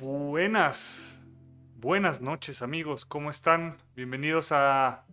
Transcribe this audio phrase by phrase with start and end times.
[0.00, 1.22] Buenas,
[1.76, 3.76] buenas noches amigos, ¿cómo están?
[3.94, 5.04] Bienvenidos a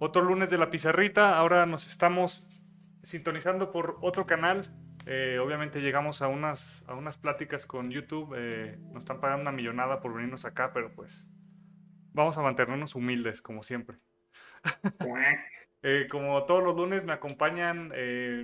[0.00, 1.38] otro lunes de la pizarrita.
[1.38, 2.44] Ahora nos estamos
[3.04, 4.74] sintonizando por otro canal.
[5.06, 8.34] Eh, obviamente llegamos a unas, a unas pláticas con YouTube.
[8.36, 11.28] eh, nos están pagando una millonada por venirnos acá, pero pues
[12.12, 13.98] vamos a mantenernos humildes como siempre.
[15.86, 17.92] Eh, como todos los lunes me acompañan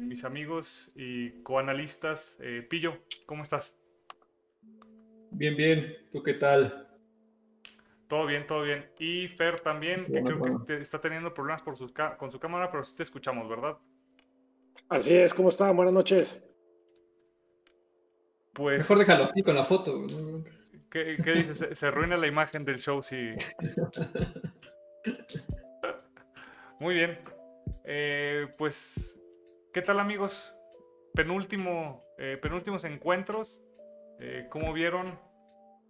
[0.07, 2.39] mis amigos y coanalistas.
[2.69, 3.80] Pillo, ¿cómo estás?
[5.31, 5.97] Bien, bien.
[6.13, 6.89] ¿Tú qué tal?
[8.09, 8.91] Todo bien, todo bien.
[8.99, 10.67] Y Fer también, que Bueno, creo bueno.
[10.67, 13.79] que está teniendo problemas por su ca- con su cámara, pero sí te escuchamos, ¿verdad?
[14.89, 15.77] Así es, ¿cómo están?
[15.77, 16.47] Buenas noches.
[18.53, 20.05] Pues, Mejor déjalo así con la foto.
[20.91, 21.59] ¿qué, qué dices?
[21.59, 23.31] Se, se arruina la imagen del show si...
[26.81, 27.19] Muy bien.
[27.85, 29.17] Eh, pues,
[29.73, 30.53] ¿qué tal amigos?
[31.15, 33.63] Penúltimo, eh, penúltimos encuentros.
[34.21, 35.19] Eh, ¿Cómo vieron?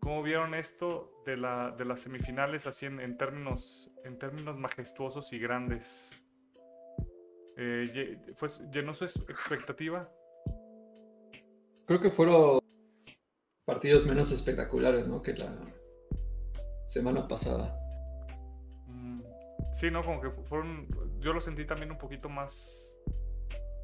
[0.00, 5.32] ¿Cómo vieron esto de, la, de las semifinales así en, en términos, en términos majestuosos
[5.32, 6.10] y grandes?
[7.56, 10.08] Eh, fue- ¿Llenó su ex- expectativa?
[11.86, 12.60] Creo que fueron
[13.66, 15.20] partidos menos espectaculares, ¿no?
[15.22, 15.54] Que la
[16.86, 17.76] semana pasada.
[18.86, 19.22] Mm,
[19.74, 20.02] Sí, ¿no?
[20.04, 20.86] Como que fu- fueron,
[21.20, 22.94] yo lo sentí también un poquito más,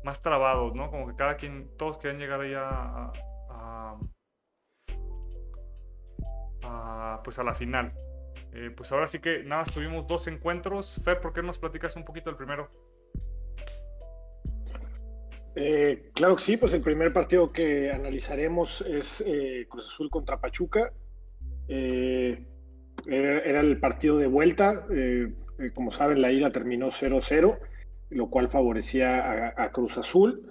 [0.05, 0.91] más trabados, ¿no?
[0.91, 3.13] Como que cada quien, todos querían llegar allá a,
[3.51, 3.99] a-
[7.25, 7.93] pues a la final.
[8.59, 10.99] Eh, pues ahora sí que nada tuvimos dos encuentros.
[11.05, 12.71] Fer, ¿por qué no nos platicas un poquito del primero?
[15.55, 20.41] Eh, claro que sí, pues el primer partido que analizaremos es eh, Cruz Azul contra
[20.41, 20.93] Pachuca.
[21.69, 24.87] Era, el partido de vuelta.
[25.75, 27.59] como saben, la ida terminó 0-0,
[28.11, 30.51] lo cual favorecía a, Cruz Azul.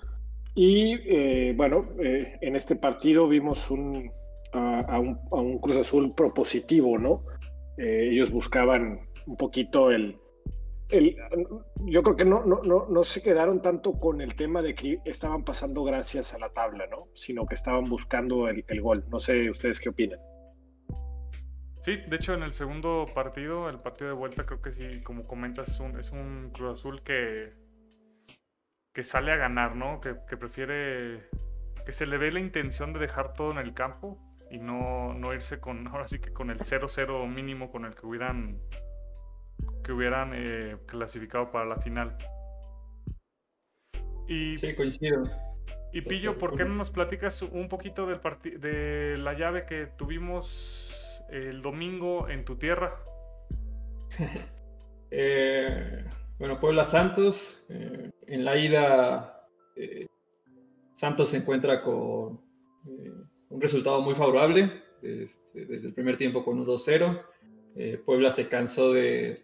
[0.53, 4.11] Y bueno, en este partido vimos un,
[4.55, 7.23] a, un, a un Cruz Azul propositivo, ¿no?
[7.77, 10.17] Eh, ellos buscaban un poquito el,
[10.89, 11.17] el-
[11.87, 14.99] yo creo que no, no, no, no se quedaron tanto con el tema de que
[15.05, 17.07] estaban pasando gracias a la tabla, ¿no?
[17.13, 19.05] Sino que estaban buscando el, el gol.
[19.09, 20.19] No sé ustedes qué opinan.
[21.81, 25.27] Sí, de hecho en el segundo partido, el partido de vuelta, creo que sí, como
[25.27, 27.53] comentas, es un, es un Cruz Azul que,
[28.91, 30.01] que sale a ganar, ¿no?
[30.01, 31.29] Que, que prefiere,
[31.85, 34.19] que se le ve la intención de dejar todo en el campo
[34.51, 38.05] y no, no irse con, ahora sí que con el 0-0 mínimo con el que
[38.05, 38.59] hubieran,
[39.83, 42.17] que hubieran eh, clasificado para la final.
[44.27, 45.23] Y, Sí, coincido.
[45.93, 48.19] y Pillo, ¿por qué no nos platicas un poquito del
[48.59, 50.91] de la llave que tuvimos
[51.29, 52.95] el domingo en tu tierra?
[55.11, 56.03] Eh,
[56.39, 57.65] bueno, Puebla Santos.
[57.69, 60.07] eh, en la ida, eh,
[60.91, 62.41] Santos se encuentra con
[63.55, 64.83] un resultado muy favorable.
[65.01, 67.21] este, desde el primer tiempo con un 2-0.
[67.75, 69.43] Eh, Puebla se cansó de.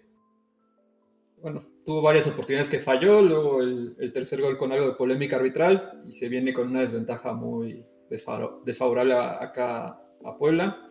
[1.41, 3.22] Bueno, tuvo varias oportunidades que falló.
[3.22, 6.03] Luego el, el tercer gol con algo de polémica arbitral.
[6.07, 10.89] Y se viene con una desventaja muy desfavorable acá a Puebla.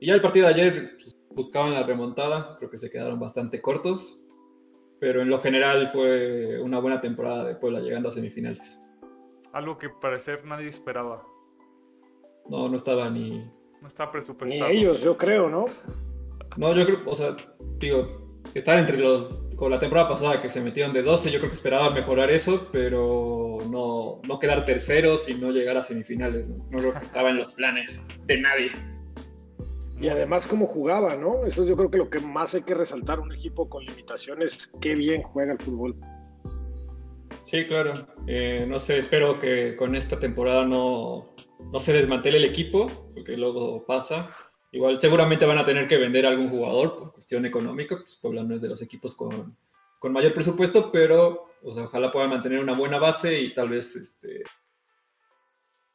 [0.00, 2.56] Y ya el partido de ayer pues, buscaban la remontada.
[2.58, 4.24] Creo que se quedaron bastante cortos
[5.04, 8.82] pero en lo general fue una buena temporada de Puebla llegando a semifinales.
[9.52, 11.22] Algo que parecer nadie esperaba.
[12.48, 13.50] No, no estaba ni...
[13.80, 14.70] No está Ni presupuestado.
[14.70, 15.66] ellos, yo creo, ¿no?
[16.56, 17.36] No, yo creo, o sea,
[17.78, 19.30] digo, estar entre los...
[19.56, 22.68] Con la temporada pasada que se metieron de 12, yo creo que esperaba mejorar eso,
[22.72, 26.48] pero no, no quedar terceros y no llegar a semifinales.
[26.48, 28.72] No, No creo que estaba en los planes de nadie.
[30.00, 31.46] Y además cómo jugaba, ¿no?
[31.46, 34.96] Eso yo creo que lo que más hay que resaltar un equipo con limitaciones, qué
[34.96, 35.94] bien juega el fútbol.
[37.46, 38.06] Sí, claro.
[38.26, 43.36] Eh, no sé, espero que con esta temporada no, no se desmantele el equipo, porque
[43.36, 44.28] luego pasa.
[44.72, 48.42] Igual seguramente van a tener que vender a algún jugador por cuestión económica, pues Puebla
[48.42, 49.56] no es de los equipos con,
[50.00, 53.96] con mayor presupuesto, pero o sea, ojalá puedan mantener una buena base y tal vez
[53.96, 54.42] este,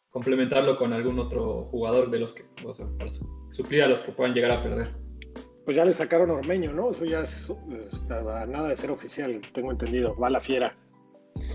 [0.10, 3.10] complementarlo con algún otro jugador de los que, o sea, para
[3.52, 4.96] suplir a los que puedan llegar a perder.
[5.66, 6.92] Pues ya le sacaron a Ormeño, ¿no?
[6.92, 7.52] Eso ya es
[7.92, 10.18] está a nada de ser oficial, tengo entendido.
[10.18, 10.76] Va a la fiera.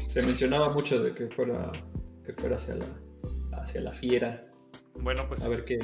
[0.07, 1.73] Se mencionaba mucho de que fuera,
[2.25, 2.87] que fuera hacia la,
[3.65, 4.47] hacia la fiera.
[4.95, 5.79] Bueno, pues A ver qué,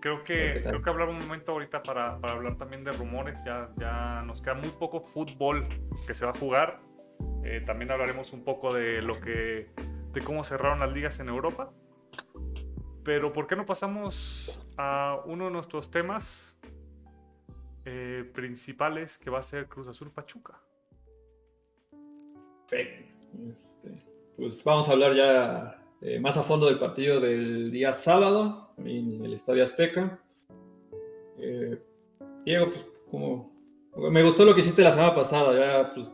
[0.00, 3.42] creo que qué creo que hablar un momento ahorita para, para hablar también de rumores.
[3.44, 5.66] Ya, ya nos queda muy poco fútbol
[6.06, 6.80] que se va a jugar.
[7.44, 9.68] Eh, también hablaremos un poco de lo que
[10.12, 11.72] de cómo cerraron las ligas en Europa.
[13.04, 16.56] Pero ¿por qué no pasamos a uno de nuestros temas
[17.84, 20.60] eh, principales que va a ser Cruz Azul Pachuca?
[22.68, 23.10] Perfecto.
[23.50, 24.04] Este,
[24.36, 29.24] pues vamos a hablar ya eh, más a fondo del partido del día sábado en
[29.24, 30.20] el Estadio Azteca.
[31.38, 31.78] Eh,
[32.44, 33.52] Diego, pues como
[34.10, 36.10] me gustó lo que hiciste la semana pasada, ya, pues,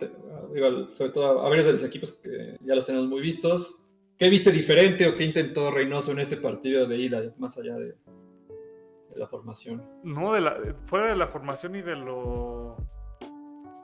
[0.93, 3.83] sobre todo a varios de los equipos que ya los tenemos muy vistos.
[4.19, 7.95] ¿Qué viste diferente o qué intentó Reynoso en este partido de ida, más allá de,
[9.15, 9.83] la formación?
[10.03, 10.57] No, de la,
[10.87, 12.77] fuera de la formación y de lo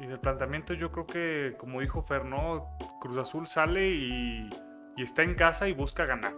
[0.00, 2.22] y del planteamiento, yo creo que, como dijo Fer,
[3.00, 4.48] Cruz Azul sale y,
[4.96, 6.35] y está en casa y busca ganar.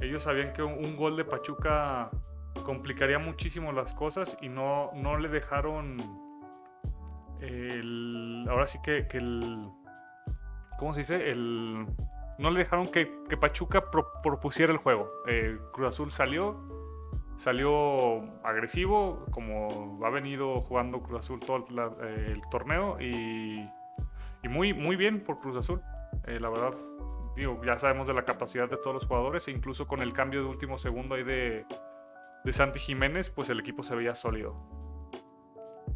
[0.00, 2.10] Ellos sabían que un, gol de Pachuca
[2.64, 5.96] complicaría muchísimo las cosas y no, no le dejaron
[7.40, 9.68] el, ahora sí que, el,
[10.78, 11.30] ¿cómo se dice?
[11.30, 11.86] El,
[12.38, 13.06] no le dejaron que,
[13.40, 13.90] Pachuca
[14.22, 15.10] propusiera el juego.
[15.26, 16.56] Eh, Cruz Azul salió,
[17.36, 21.64] salió agresivo, como ha venido jugando Cruz Azul todo
[22.02, 23.68] el, torneo y,
[24.42, 25.80] y, muy, muy bien por Cruz Azul.
[26.26, 26.74] Eh, la verdad,
[27.36, 30.40] digo, ya sabemos de la capacidad de todos los jugadores e incluso con el cambio
[30.40, 31.66] de último segundo ahí de,
[32.44, 34.54] de Santi Jiménez, pues el equipo se veía sólido.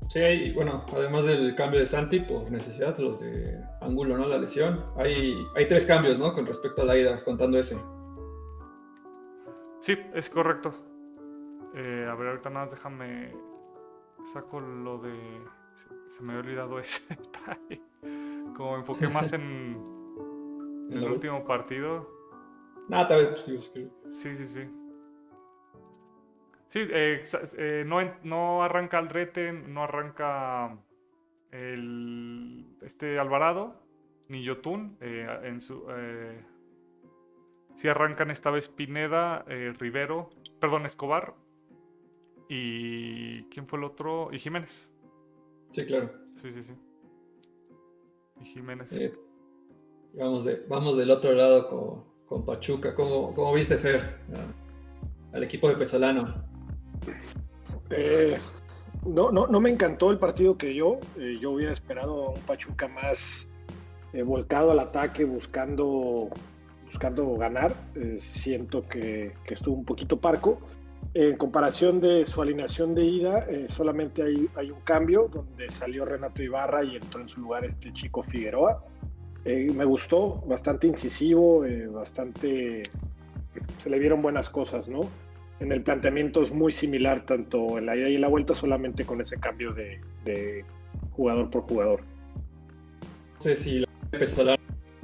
[0.08, 4.26] Sí, bueno, además del cambio de Santi por necesidad, los de Angulo, ¿no?
[4.26, 4.86] La lesión.
[4.96, 6.32] Hay, hay tres cambios, ¿no?
[6.32, 7.76] Con respecto a la ida, contando ese.
[9.80, 10.74] Sí, es correcto.
[11.74, 13.34] Eh, a ver, ahorita nada, déjame.
[14.32, 15.12] Saco lo de.
[16.08, 17.02] Se, me había olvidado ese
[18.56, 19.76] Como me enfoqué más en,
[20.90, 22.08] el último partido.
[22.88, 23.44] Nada, tal vez.
[23.44, 23.58] Sí,
[24.36, 24.68] sí, sí.
[26.68, 27.24] Sí, eh,
[27.56, 30.78] eh, no, no, arranca Aldrete, no arranca
[31.50, 33.80] el, este Alvarado,
[34.28, 34.98] ni Yotun.
[35.00, 35.86] Eh, en su,
[37.74, 39.44] sí arrancan esta vez Pineda,
[39.78, 40.28] Rivero,
[40.60, 41.34] perdón, Escobar.
[42.50, 44.30] ¿Y quién fue el otro?
[44.32, 44.92] Y Jiménez.
[45.70, 46.10] Sí, claro.
[46.34, 46.74] Sí, sí, sí.
[48.40, 48.90] Y Jiménez.
[50.14, 52.94] Vamos, de, vamos del otro lado con, con Pachuca.
[52.94, 54.18] ¿Cómo, ¿Cómo, viste, Fer?
[55.32, 56.34] Al equipo de Pesolano.
[57.90, 58.36] Eh,
[59.06, 60.98] no, no, no me encantó el partido que yo.
[61.18, 63.54] Eh, yo hubiera esperado un Pachuca más
[64.12, 66.28] eh, volcado al ataque, buscando,
[66.84, 67.74] buscando ganar.
[68.18, 70.60] siento que, estuvo un poquito parco.
[71.14, 76.42] En comparación de su alineación de ida, solamente hay, hay, un cambio donde salió Renato
[76.42, 78.84] Ibarra y entró en su lugar este chico Figueroa.
[79.44, 82.82] Me gustó, bastante incisivo, bastante...
[83.78, 85.08] Se le vieron buenas cosas, ¿no?
[85.60, 89.04] en el planteamiento es muy similar tanto en la ida y en la vuelta, solamente
[89.04, 90.64] con ese cambio de,
[91.12, 92.00] jugador por jugador.
[93.34, 94.56] No sé si empezó a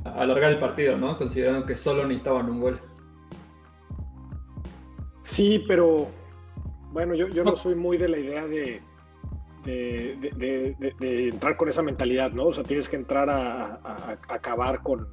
[0.04, 1.16] alargar el partido, ¿no?
[1.16, 2.80] Considerando que solo necesitaban un gol.
[5.22, 6.08] Sí, pero
[6.92, 8.80] bueno, yo, no soy muy de la idea de,
[9.64, 10.76] de,
[11.28, 12.46] entrar con esa mentalidad, ¿no?
[12.46, 15.08] O sea, tienes que entrar a acabar con,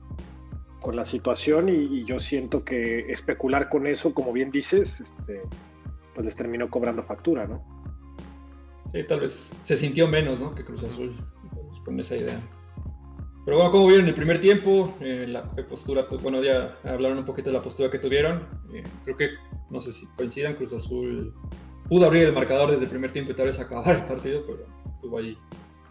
[0.82, 5.42] con la situación y, yo siento que especular con eso, como bien dices, este,
[6.14, 7.64] pues les terminó cobrando factura, ¿no?
[8.92, 10.54] Sí, tal vez se sintió menos, ¿no?
[10.54, 11.16] Que Cruz Azul,
[11.86, 12.42] con esa idea.
[13.46, 17.26] Pero bueno, como vieron el primer tiempo, eh, la postura, pues bueno, ya hablaron un
[17.26, 18.48] poquito de la postura que tuvieron.
[18.74, 19.30] Eh, creo que,
[19.70, 21.34] no sé si coincidan, Cruz Azul
[21.88, 24.66] pudo abrir el marcador desde el primer tiempo y tal vez acabar el partido, pero
[24.96, 25.38] estuvo allí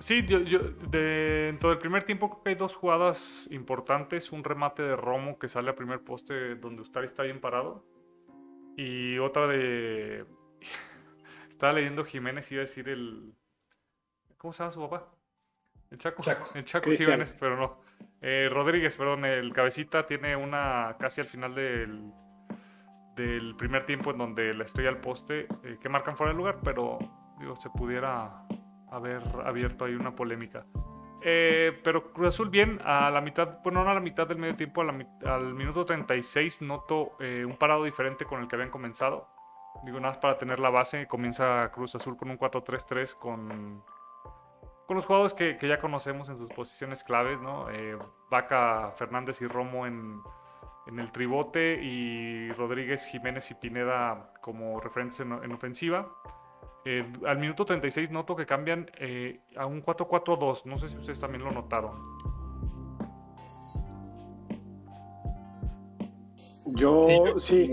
[0.01, 4.33] Sí, yo, yo dentro del primer tiempo creo que hay dos jugadas importantes.
[4.33, 7.85] Un remate de Romo que sale a primer poste donde Ustari está bien parado.
[8.79, 10.25] Y otra de...
[11.51, 13.35] Estaba leyendo Jiménez y iba a decir el...
[14.39, 15.11] ¿Cómo se llama su papá?
[15.91, 16.23] El Chaco.
[16.55, 17.83] El Chaco Jiménez, pero no.
[18.23, 22.11] Eh, Rodríguez, perdón, el cabecita tiene una casi al final del,
[23.17, 26.59] del primer tiempo en donde la estoy al poste eh, que marcan fuera del lugar,
[26.63, 26.99] pero
[27.39, 28.45] digo, se pudiera
[28.91, 30.65] haber abierto ahí una polémica.
[31.23, 34.57] Eh, pero Cruz Azul bien, a la mitad, bueno, no a la mitad del medio
[34.57, 39.29] tiempo, al minuto 36 noto eh, un parado diferente con el que habían comenzado.
[39.85, 43.83] Digo, nada más para tener la base, comienza Cruz Azul con un 4-3-3 con,
[44.87, 47.71] con los jugadores que, que, ya conocemos en sus posiciones claves, ¿no?
[47.71, 47.97] Eh,
[48.31, 50.21] Vaca, Fernández y Romo en,
[50.91, 56.09] en, el tribote y Rodríguez, Jiménez y Pineda como referentes en ofensiva.
[56.87, 60.65] Eh, al minuto 36 noto que cambian eh, a un 4-4-2.
[60.65, 62.01] No sé si ustedes también lo notaron.
[66.67, 67.71] Yo sí.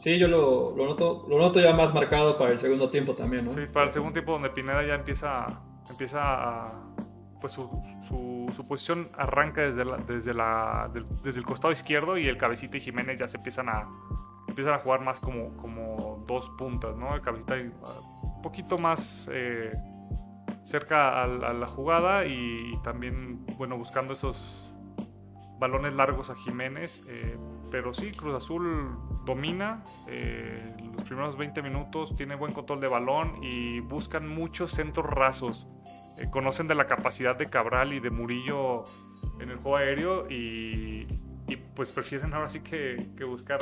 [0.00, 3.50] Sí, yo lo, noto, lo noto ya más marcado para el segundo tiempo también, ¿no?
[3.50, 6.87] Sí, para el segundo tiempo donde Pineda ya empieza, empieza a,
[7.40, 7.68] pues su,
[8.08, 10.90] su, posición arranca desde, desde, la,
[11.22, 13.88] desde el costado izquierdo y el cabecita y Jiménez ya se empiezan a,
[14.48, 17.14] empiezan a jugar más como, como dos puntas, ¿no?
[17.14, 19.72] El cabecita un poquito más eh,
[20.64, 24.68] cerca a, la jugada y, también, bueno, buscando esos,
[25.58, 27.02] balones largos a Jiménez.
[27.08, 27.36] Eh,
[27.70, 33.42] pero sí, Cruz Azul domina eh, los primeros 20 minutos, tiene buen control de balón
[33.42, 35.68] y buscan muchos centros rasos.
[36.18, 38.84] Eh, conocen de la capacidad de Cabral y de Murillo
[39.40, 41.06] en el juego aéreo y,
[41.74, 43.58] pues prefieren ahora sí que, buscar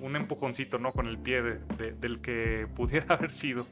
[0.00, 0.92] un empujoncito ¿no?
[0.92, 3.66] con el pie del que pudiera haber sido.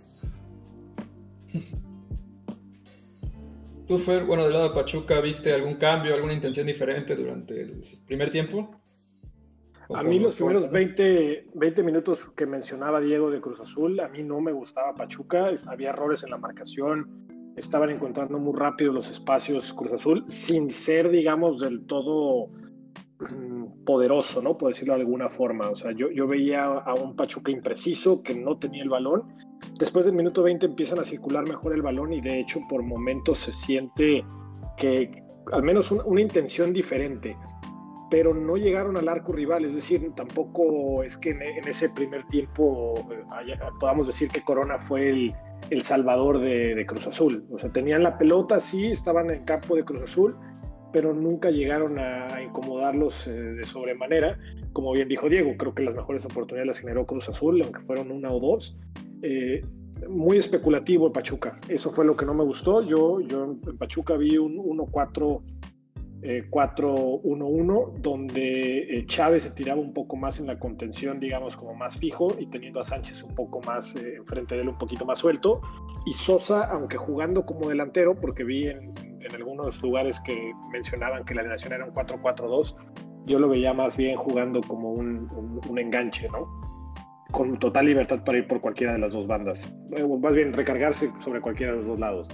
[3.87, 7.81] ¿Tú, Fer, bueno, del lado de Pachuca, viste algún cambio, alguna intención diferente durante el
[8.07, 8.71] primer tiempo?
[9.95, 14.23] A mí los primeros 20, 20 minutos que mencionaba Diego de Cruz Azul, a mí
[14.23, 17.27] no me gustaba Pachuca, había errores en la marcación,
[17.59, 22.49] estaban encontrando muy rápido los espacios Cruz Azul, sin ser, digamos, del todo
[23.19, 24.57] mm, poderoso, ¿no?
[24.57, 25.69] Por decirlo de alguna forma.
[25.71, 29.25] O sea, yo, yo veía a un Pachuca impreciso que no tenía el balón.
[29.79, 33.38] Después del minuto 20 empiezan a circular mejor el balón y de hecho por momentos
[33.38, 34.25] se siente
[34.77, 35.23] que
[35.53, 37.37] al menos una intención diferente
[38.11, 42.95] pero no llegaron al arco rival, es decir, tampoco es que en, ese primer tiempo
[43.12, 45.35] eh, podamos decir que Corona fue el,
[45.71, 47.45] el salvador de, Cruz Azul.
[47.50, 50.37] O sea, tenían la pelota, sí, estaban en campo de Cruz Azul,
[50.93, 54.38] pero nunca llegaron a incomodarlos eh, de sobremanera.
[54.73, 58.11] Como bien dijo Diego, creo que las mejores oportunidades las generó Cruz Azul, aunque fueron
[58.11, 58.77] una o dos.
[59.23, 59.62] Eh,
[60.09, 62.83] muy especulativo Pachuca, eso fue lo que no me gustó.
[62.83, 65.43] Yo, yo en Pachuca vi un 1-4
[66.23, 71.75] 4-1-1, eh, donde eh, Chávez se tiraba un poco más en la contención, digamos, como
[71.75, 75.05] más fijo, y teniendo a Sánchez un poco más eh, enfrente de él, un poquito
[75.05, 75.61] más suelto.
[76.07, 78.95] Y Sosa, aunque jugando como delantero, porque vi en,
[79.35, 82.75] algunos lugares que mencionaban que la alineación era un 4-4-2,
[83.27, 85.29] yo lo veía más bien jugando como un,
[85.77, 86.49] enganche, ¿no?
[87.31, 89.71] Con total libertad para ir por cualquiera de las dos bandas.
[90.21, 92.29] Más bien recargarse sobre cualquiera de los dos lados.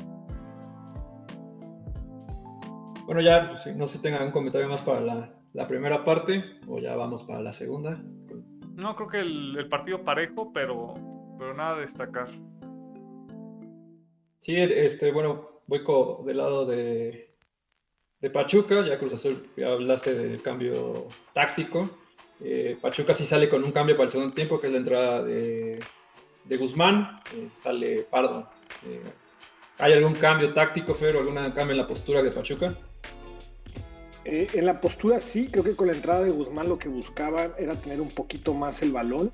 [3.06, 6.78] Bueno, ya pues, no sé si tengan un comentario más para la, primera parte o
[6.78, 8.02] ya vamos para la segunda.
[8.74, 10.94] No, creo que el, partido parejo, pero,
[11.38, 12.28] pero nada a destacar.
[14.40, 15.82] Sí, este, bueno, voy
[16.26, 17.36] del lado de,
[18.20, 21.90] de Pachuca, ya Cruz Azul, ya hablaste del cambio táctico.
[22.40, 25.22] Eh, Pachuca sí sale con un cambio para el segundo tiempo, que es la entrada
[25.22, 25.78] de,
[26.44, 28.48] de Guzmán, eh, sale Pardo.
[28.86, 29.02] Eh,
[29.78, 32.74] ¿Hay algún cambio táctico, Fer, o algún cambio en la postura de Pachuca?
[34.24, 37.52] Eh, en la postura sí, creo que con la entrada de Guzmán lo que buscaban
[37.58, 39.32] era tener un poquito más el balón.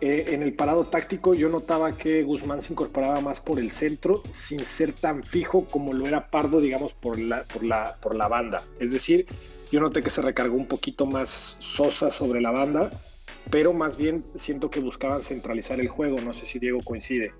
[0.00, 4.22] Eh, en el parado táctico yo notaba que Guzmán se incorporaba más por el centro
[4.30, 8.26] sin ser tan fijo como lo era Pardo, digamos, por la, por la, por la
[8.28, 8.60] banda.
[8.80, 9.26] Es decir,
[9.70, 12.90] yo noté que se recargó un poquito más Sosa sobre la banda,
[13.50, 16.20] pero más bien siento que buscaban centralizar el juego.
[16.20, 17.32] No sé si Diego coincide.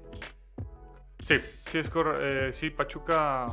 [1.22, 1.36] Sí,
[1.66, 1.90] sí, es.
[2.20, 3.48] Eh, sí, Pachuca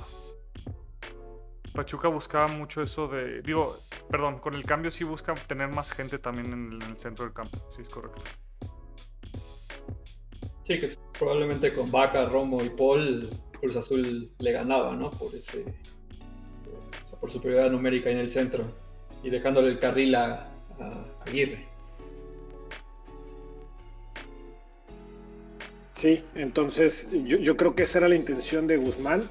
[1.74, 3.42] Pachuca buscaba mucho eso de.
[3.42, 3.78] Digo,
[4.10, 7.58] perdón, con el cambio sí busca tener más gente también en el, centro del campo.
[7.76, 8.22] Sí, es correcto.
[10.66, 15.10] Sí, que probablemente con Vaca, Romo y Paul, Cruz Azul le ganaba, ¿no?
[15.12, 15.64] Por ese.
[17.20, 18.66] por superioridad numérica en el centro.
[19.24, 20.48] Y dejándole el carril a,
[21.26, 21.68] Aguirre.
[25.94, 29.22] Sí, entonces yo, yo creo que esa era la intención de Guzmán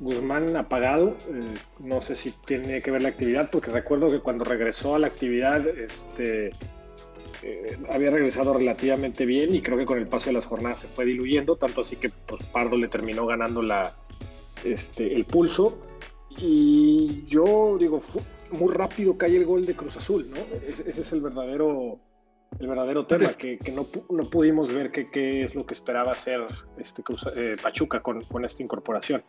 [0.00, 4.44] Guzmán apagado, eh, no sé si tiene que ver la actividad, porque recuerdo que cuando
[4.44, 6.52] regresó a la actividad, este,
[7.42, 10.88] eh, había regresado relativamente bien y creo que con el paso de las jornadas se
[10.88, 13.92] fue diluyendo, tanto así que pues, Pardo le terminó ganando la,
[14.64, 15.84] este, el pulso.
[16.40, 18.00] Y yo digo,
[18.52, 20.36] muy rápido cae el gol de Cruz Azul, ¿no?
[20.66, 21.98] Ese, es el verdadero,
[22.60, 26.40] el verdadero tema, que, no, no, pudimos ver qué es lo que esperaba hacer
[26.78, 27.02] este
[27.34, 29.24] eh, Pachuca con, con esta incorporación.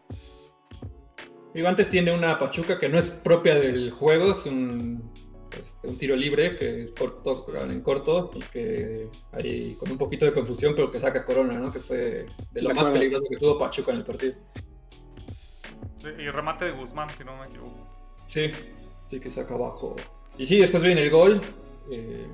[1.65, 5.11] Antes tiene una Pachuca que no es propia del juego, es un,
[5.51, 10.33] este, un tiro libre que cortó en corto y que hay con un poquito de
[10.33, 11.71] confusión, pero que saca Corona, ¿no?
[11.71, 14.35] Que fue de lo más peligroso que tuvo Pachuca en el partido.
[16.17, 17.87] y remate de Guzmán, si no me equivoco.
[18.27, 18.51] Sí,
[19.07, 19.95] sí que saca abajo.
[20.37, 21.41] Y sí, después viene el gol.
[21.91, 22.27] Eh,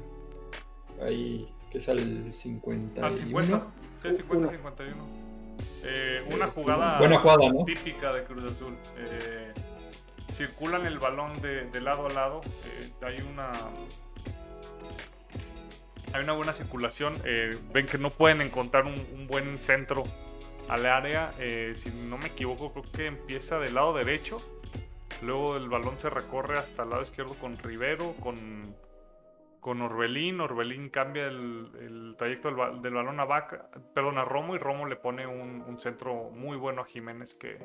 [1.01, 3.05] ahí que es al 50.
[3.05, 3.67] Al 50,
[4.01, 5.24] sí, 50-51.
[5.83, 6.99] Eh, una jugada,
[7.65, 8.75] típica de Cruz Azul.
[8.97, 9.53] Eh,
[10.31, 12.41] circulan el balón de, lado a lado.
[12.65, 13.51] Eh, hay una.
[16.13, 17.13] Hay una buena circulación.
[17.73, 20.03] ven que no pueden encontrar un, buen centro
[20.69, 21.33] al área.
[21.75, 24.37] si no me equivoco, creo que empieza del lado derecho.
[25.21, 28.35] Luego el balón se recorre hasta el lado izquierdo con Rivero, con
[29.65, 30.41] con Orbelín.
[30.41, 36.29] Orbelín cambia el, trayecto del, balón a Vaca, Romo y Romo le pone un, centro
[36.29, 37.57] muy bueno a Jiménez que,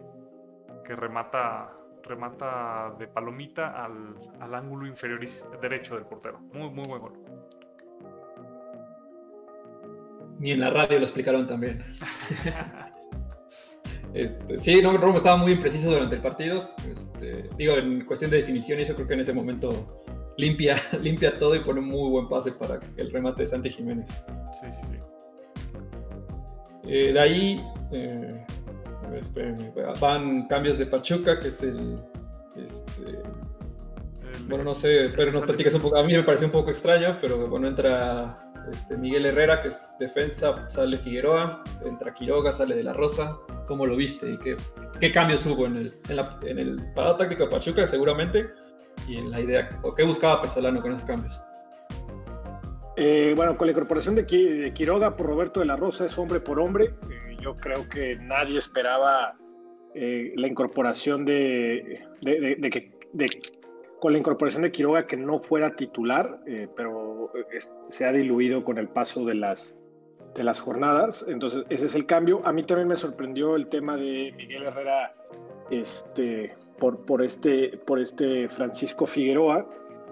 [0.97, 5.21] remata remata de palomita al, ángulo inferior
[5.61, 6.41] derecho del portero.
[6.55, 7.13] Muy, muy buen gol.
[10.39, 11.85] Ni en la radio lo explicaron también.
[14.13, 16.71] Este, sí, no, Romo estaba muy impreciso durante el partido.
[16.91, 20.03] Este, digo, en cuestión de definición, eso creo que en ese momento
[20.41, 24.07] limpia, limpia todo y pone un muy buen pase para el remate de Santi Jiménez.
[24.61, 24.97] Sí, sí, sí.
[26.85, 28.45] Eh, de ahí eh,
[30.01, 31.99] van cambios de Pachuca, que es el.
[32.57, 33.19] Este,
[34.49, 35.99] bueno, no sé, pero nos platicas un poco.
[35.99, 39.97] A mí me pareció un poco extraño, pero bueno, entra este, Miguel Herrera, que es
[39.99, 43.39] defensa, sale Figueroa, entra Quiroga, sale de la Rosa.
[43.69, 44.57] ¿Cómo lo viste y qué,
[44.99, 48.49] qué cambios hubo en el, en, la, en el parado táctico de Pachuca, seguramente?
[49.11, 51.43] La idea, o qué buscaba Pesalano con esos cambios.
[52.97, 56.61] Eh, bueno, con la incorporación de, Quiroga por Roberto de la Rosa es hombre por
[56.61, 56.95] hombre.
[57.11, 59.37] Eh, yo creo que nadie esperaba
[59.95, 62.93] eh, la incorporación de, de, que
[64.01, 66.41] con la incorporación de Quiroga que no fuera titular,
[66.77, 67.33] pero
[67.83, 69.75] se ha diluido con el paso de las,
[70.35, 71.27] de las jornadas.
[71.29, 72.43] Entonces, ese es el cambio.
[72.45, 75.15] A mí también me sorprendió el tema de Miguel Herrera
[75.71, 79.69] este, por, por, este, por este Francisco Figueroa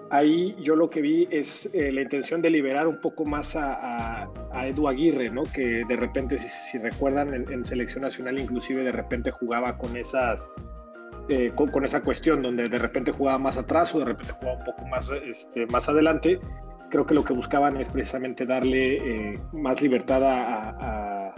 [0.09, 4.29] ahí yo lo que vi es eh, la intención de liberar un poco más a,
[4.65, 5.43] Edu Aguirre, ¿no?
[5.43, 10.47] Que de repente, si, recuerdan, en, selección nacional inclusive de repente jugaba con esas...
[11.29, 14.65] Eh, con, esa cuestión donde de repente jugaba más atrás o de repente jugaba un
[14.65, 16.39] poco más, este, más adelante,
[16.89, 21.35] creo que lo que buscaban es precisamente darle eh, más libertad a,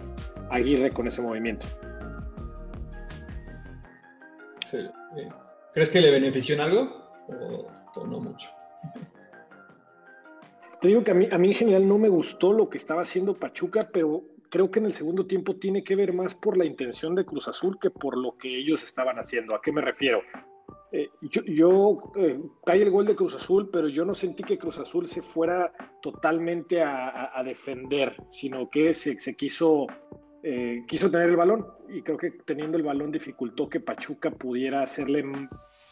[0.50, 1.66] Aguirre con ese movimiento.
[5.72, 7.10] ¿Crees que le benefició en algo
[7.94, 8.48] o no mucho?
[10.80, 13.02] Te digo que a mí, a mí en general no me gustó lo que estaba
[13.02, 16.64] haciendo Pachuca, pero creo que en el segundo tiempo tiene que ver más por la
[16.64, 19.54] intención de Cruz Azul que por lo que ellos estaban haciendo.
[19.54, 20.22] ¿A qué me refiero?
[20.92, 24.78] Eh, yo, eh, cae el gol de Cruz Azul, pero yo no sentí que Cruz
[24.78, 25.72] Azul se fuera
[26.02, 29.86] totalmente a, defender, sino que se quiso,
[30.42, 34.82] eh, quiso tener el balón y creo que teniendo el balón dificultó que Pachuca pudiera
[34.82, 35.24] hacerle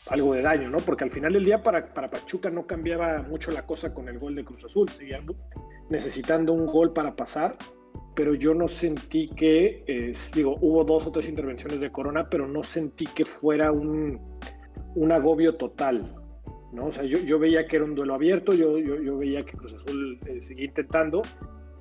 [0.08, 0.78] algo de daño, ¿no?
[0.78, 4.18] Porque al final del día para, para Pachuca no cambiaba mucho la cosa con el
[4.18, 5.26] gol de Cruz Azul, seguían
[5.88, 7.56] necesitando un gol para pasar,
[8.16, 12.48] pero yo no sentí que, eh, digo, hubo dos o tres intervenciones de Corona, pero
[12.48, 14.20] no sentí que fuera un,
[14.96, 16.16] un agobio total,
[16.72, 16.86] ¿no?
[16.86, 19.56] O sea, yo, yo, veía que era un duelo abierto, yo, yo, yo veía que
[19.56, 21.22] Cruz Azul eh, seguía intentando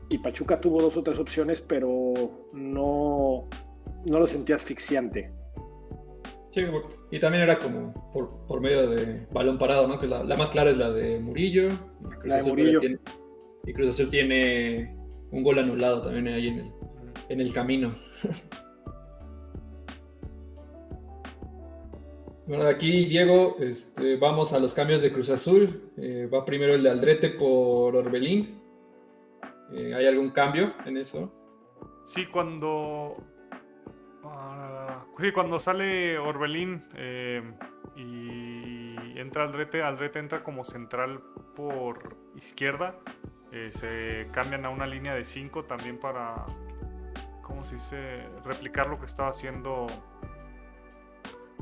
[0.09, 2.13] y Pachuca tuvo dos o tres opciones, pero
[2.51, 3.47] no,
[4.05, 5.31] no lo sentía asfixiante.
[6.51, 6.63] Sí,
[7.11, 7.93] y también era como
[8.47, 9.99] por, medio de balón parado, ¿no?
[9.99, 11.67] Que la, más clara es la de Murillo.
[12.23, 12.81] la de Murillo.
[13.65, 14.95] y Cruz Azul tiene
[15.31, 16.47] un gol anulado también ahí
[17.29, 17.95] en el, camino.
[22.47, 25.91] bueno, aquí, Diego, este, vamos a los cambios de Cruz Azul.
[25.97, 28.58] Eh, va primero el de Aldrete por Orbelín.
[29.73, 31.33] Eh, ¿Hay algún cambio en eso?
[32.05, 33.17] Sí, cuando
[35.19, 37.43] Sí, cuando sale Orbelín eh,
[37.97, 41.21] y entra Aldrete, Aldrete entra como central
[41.57, 42.95] por izquierda.
[43.51, 46.45] Eh, se cambian a una línea de 5 también para,
[47.41, 48.29] ¿cómo se dice?
[48.45, 49.87] Replicar lo que estaba haciendo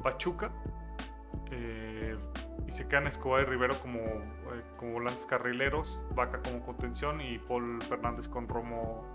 [0.03, 0.51] Pachuca.
[2.67, 3.99] Y se quedan Escobar y Rivero como,
[4.77, 9.05] como volantes carrileros, Vaca como contención y Paul Fernández con Romo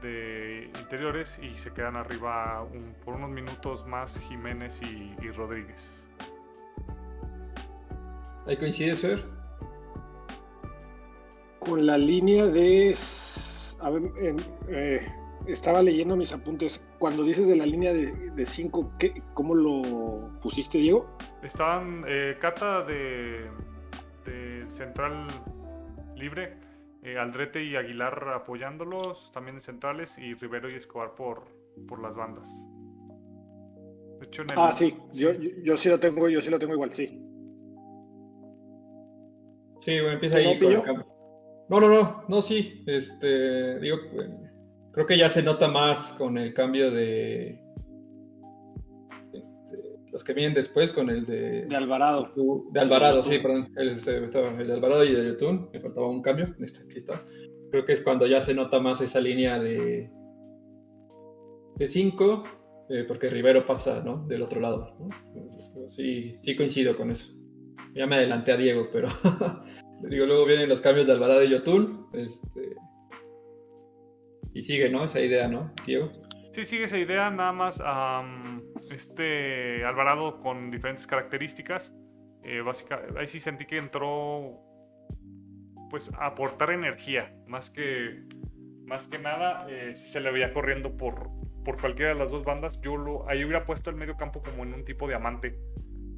[0.00, 2.66] de interiores y se quedan arriba
[3.04, 6.06] por unos minutos más Jiménez y, Rodríguez.
[8.46, 9.24] ¿Ahí coincide, Fer?
[11.58, 12.96] Con la línea de...
[14.68, 15.12] Eh,
[15.46, 16.88] estaba leyendo mis apuntes.
[16.98, 18.92] Cuando dices de la línea de 5,
[19.34, 21.16] ¿cómo lo pusiste, Diego?
[21.42, 23.48] Estaban eh, Cata de,
[24.24, 25.26] de central
[26.16, 26.68] libre
[27.02, 31.44] eh, Aldrete y Aguilar apoyándolos, también en centrales, y Rivero y Escobar por,
[31.86, 32.50] por las bandas.
[34.56, 37.06] Ah, sí, Yo, yo, sí lo tengo, yo sí lo tengo igual, sí.
[39.80, 40.58] Sí, bueno, empieza ahí
[41.68, 42.82] No, no, no, no, sí.
[42.86, 43.98] Este, digo,
[44.98, 47.56] creo que ya se nota más con el cambio de,
[50.10, 51.66] los que vienen después con el de...
[51.66, 52.32] De Alvarado.
[52.72, 53.72] De Alvarado, sí, perdón.
[53.76, 55.70] El, de Alvarado y de Yotun.
[55.72, 56.52] Me faltaba un cambio.
[56.58, 57.20] Este, aquí está.
[57.70, 60.10] Creo que es cuando ya se nota más esa línea de...
[61.76, 62.42] De 5,
[62.90, 64.26] eh, porque Rivero pasa, ¿no?
[64.26, 64.96] Del otro lado.
[65.86, 67.38] Sí, sí coincido con eso.
[67.94, 69.06] Ya me adelanté a Diego, pero...
[70.10, 72.08] digo, luego vienen los cambios de Alvarado y Yotun.
[72.14, 72.74] Este...
[74.54, 75.04] Y sigue, ¿no?
[75.04, 76.10] Esa idea, ¿no, Diego?
[76.52, 77.82] Sí, sigue esa idea, nada más
[78.90, 81.94] este Alvarado con diferentes características.
[82.42, 82.62] Eh,
[83.18, 84.64] ahí sí sentí que entró
[85.90, 88.22] pues a aportar energía, más que,
[88.84, 91.30] más que nada, eh, si se le veía corriendo por,
[91.64, 94.64] por cualquiera de las dos bandas, yo lo, ahí hubiera puesto el medio campo como
[94.64, 95.58] en un tipo diamante,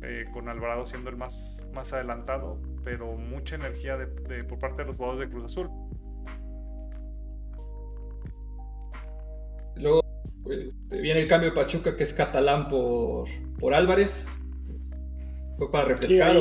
[0.03, 4.88] eh, con Alvarado siendo el más, más adelantado, pero mucha energía de, por parte de
[4.88, 5.69] los jugadores de Cruz Azul.
[10.51, 14.29] Este, viene el cambio de Pachuca, que es Catalán por, por Álvarez.
[15.59, 16.37] ¿Fue para refrescar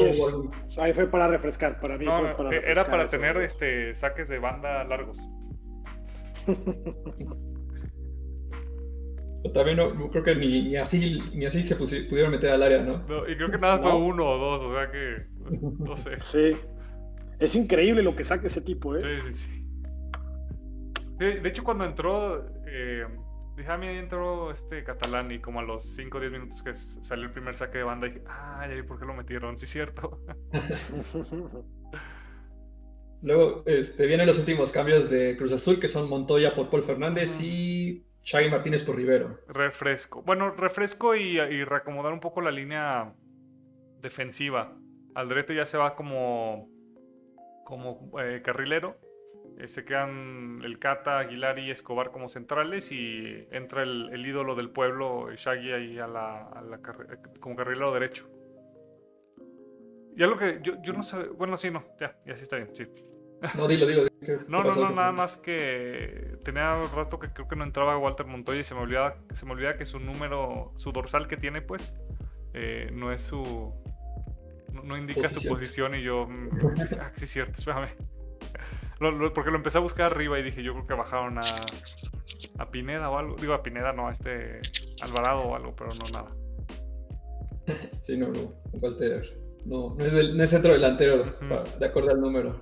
[0.78, 4.40] ahí, fue para refrescar, para mí fue para eh, Era para tener este, saques de
[4.40, 5.20] banda largos.
[9.54, 13.04] También no, creo que ni, así, ni así se pudieron meter al área, ¿no?
[13.28, 15.26] y creo que nada fue uno o dos, o sea que.
[15.80, 16.12] No sé.
[16.22, 16.58] Sí.
[17.40, 19.00] Es increíble lo que saca ese tipo, ¿eh?
[19.00, 19.66] Sí, sí, sí.
[21.20, 22.46] De, hecho, cuando entró.
[22.68, 23.06] Eh,
[23.60, 26.74] Dije, a mí entró este catalán y como a los 5 o 10 minutos que
[26.74, 29.58] salió el primer saque de banda dije, ay, ¿por qué lo metieron?
[29.58, 30.22] Sí, cierto.
[33.22, 37.42] Luego este, vienen los últimos cambios de Cruz Azul, que son Montoya por Paul Fernández
[37.42, 39.42] y Shaggy Martínez por Rivero.
[39.50, 40.24] Refresco.
[40.24, 43.14] Bueno, refresco y, reacomodar un poco la línea
[44.00, 44.74] defensiva.
[45.16, 46.70] Aldrete ya se va como,
[47.66, 48.96] como eh, carrilero
[49.60, 54.70] eh, se quedan el Cata, Aguilar y Escobar como centrales y entra el, ídolo del
[54.70, 56.80] pueblo, Shaggy, ahí a la,
[57.42, 58.30] como carrilero derecho.
[60.16, 62.70] Y algo que yo, yo no sé, bueno, sí, no, ya, ya sí está bien,
[62.74, 62.88] sí.
[63.58, 64.08] No, dilo, dilo.
[64.48, 68.26] no, no, no, nada más que tenía un rato que creo que no entraba Walter
[68.26, 71.62] Montoya y se me olvidaba, se me olvida que su número, su dorsal que tiene,
[71.62, 71.94] pues,
[72.54, 73.74] eh, no es su,
[74.72, 76.50] no, indica su posición y yo, mm,
[77.02, 77.90] ah, sí, cierto, espérame
[79.00, 81.42] porque lo empecé a buscar arriba y dije, yo creo que bajaron a,
[82.58, 83.36] a Pineda o algo.
[83.40, 84.60] Digo, a Pineda, no, a este
[85.02, 86.36] Alvarado o algo, pero no nada.
[88.02, 89.24] Sí, no, no, Walter.
[89.66, 91.36] No, no es, el, centro delantero,
[91.80, 92.62] de acuerdo al número.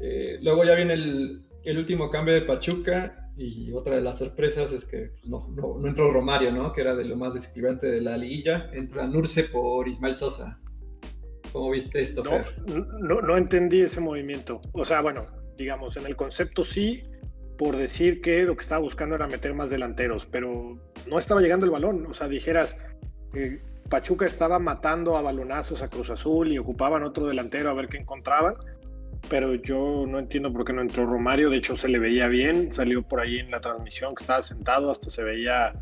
[0.00, 4.70] Eh, luego ya viene el, el, último cambio de Pachuca y otra de las sorpresas
[4.72, 6.72] es que pues, no, no, entró Romario, ¿no?
[6.72, 8.70] Que era de lo más desequilibrante de la liguilla.
[8.72, 10.60] Entra Nurse por Ismael Sosa.
[11.52, 14.60] ¿Cómo viste esto, no, No, entendí ese movimiento.
[14.72, 17.02] O sea, bueno, digamos, en el concepto sí,
[17.58, 21.66] por decir que lo que estaba buscando era meter más delanteros, pero no estaba llegando
[21.66, 22.06] el balón.
[22.06, 22.84] O sea, dijeras,
[23.34, 23.60] eh,
[23.90, 27.98] Pachuca estaba matando a balonazos a Cruz Azul y ocupaban otro delantero a ver qué
[27.98, 28.54] encontraban,
[29.28, 31.50] pero yo no entiendo por qué no entró Romario.
[31.50, 34.90] De hecho, se le veía bien, salió por ahí en la transmisión que estaba sentado,
[34.90, 35.74] hasta se veía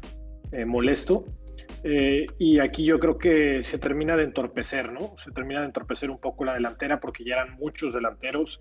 [0.51, 1.25] eh, molesto.
[1.83, 5.17] Eh, y aquí yo creo que se termina de entorpecer, ¿no?
[5.17, 8.61] Se termina de entorpecer un poco la delantera porque ya eran muchos delanteros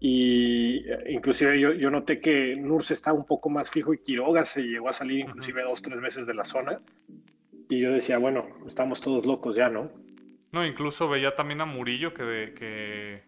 [0.00, 4.44] y eh, inclusive yo, yo noté que Nurse estaba un poco más fijo y Quiroga
[4.44, 6.80] se llegó a salir inclusive dos, tres veces de la zona
[7.68, 9.92] y yo decía, bueno, estamos todos locos ya, ¿no?
[10.50, 13.22] No, incluso veía también a Murillo que, que,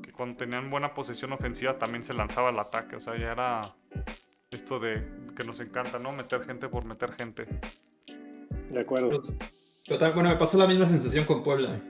[0.00, 3.74] que cuando tenían buena posesión ofensiva también se lanzaba al ataque, o sea, ya era
[4.52, 5.02] esto de
[5.34, 6.12] que nos encanta, ¿no?
[6.12, 7.48] Meter gente por meter gente.
[8.72, 9.22] De acuerdo.
[9.86, 11.80] Pero, bueno, me pasó la misma sensación con Puebla.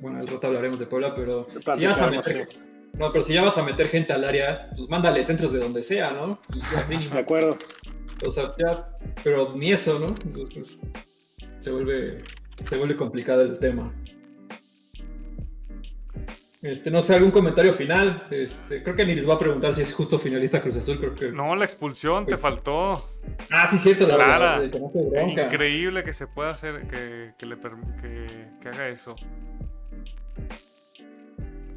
[0.00, 2.48] bueno, al rato hablaremos de Puebla, pero si ya vas a meter,
[2.98, 5.82] no, pero si ya vas a meter gente al área, pues mándale centros de donde
[5.82, 6.38] sea, ¿no?
[6.48, 7.56] Pues de acuerdo.
[8.26, 8.88] O sea, ya,
[9.22, 10.06] pero ni eso, ¿no?
[10.24, 10.78] Entonces,
[11.60, 12.22] se vuelve,
[12.68, 13.92] se vuelve complicado el tema.
[16.64, 18.26] Este, no sé, algún comentario final.
[18.30, 20.98] Este, creo que ni les va a preguntar si es justo finalista Cruz Azul.
[20.98, 21.30] Creo que.
[21.30, 23.04] No, la expulsión te faltó.
[23.50, 24.62] Ah, sí, cierto, la Clara.
[25.28, 27.56] Increíble que se pueda hacer, que, que le
[28.00, 28.26] que,
[28.62, 29.14] que, haga eso.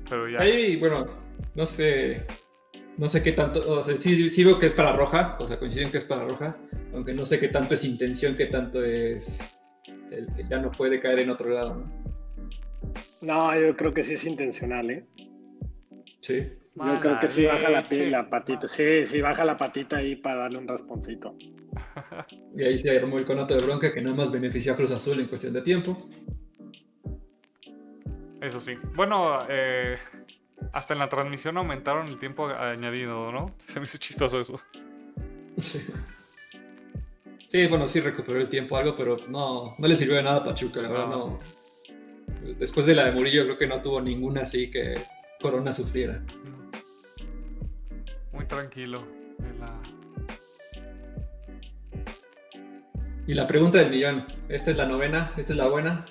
[0.09, 0.39] Pero ya.
[0.39, 1.05] Ahí, bueno,
[1.53, 2.25] no sé.
[2.95, 3.69] No sé qué tanto.
[3.69, 5.35] O sea, sí, sí veo que es para roja.
[5.41, 6.55] O sea, coinciden que es para roja.
[6.93, 9.51] Aunque no sé qué tanto es intención, qué tanto es.
[10.11, 12.16] El que ya no puede caer en otro lado, ¿no?
[13.21, 15.05] No, yo creo que sí es intencional, ¿eh?
[16.21, 16.47] Sí.
[16.75, 18.67] Yo creo que sí baja la, la, patita.
[18.67, 21.35] Sí, sí baja la patita ahí para darle un rasponcito.
[22.55, 25.19] Y ahí se armó el conato de bronca que nada más benefició a Cruz Azul
[25.19, 26.07] en cuestión de tiempo.
[28.41, 28.75] Eso sí.
[28.95, 29.95] Bueno, eh,
[30.73, 33.55] hasta en la transmisión aumentaron el tiempo añadido, ¿no?
[33.67, 34.59] Se me hizo chistoso eso.
[35.61, 35.81] Sí.
[37.47, 40.43] Sí, bueno, sí recuperó el tiempo algo, pero no, no le sirvió de nada a
[40.43, 41.39] Pachuca, la verdad no
[42.59, 45.03] después de la de Murillo creo que no tuvo ninguna así que
[45.39, 46.21] Corona sufriera.
[48.31, 49.03] Muy tranquilo.
[53.27, 55.33] Y la pregunta del millón, ¿esta es la novena?
[55.37, 56.05] ¿Esta es la buena?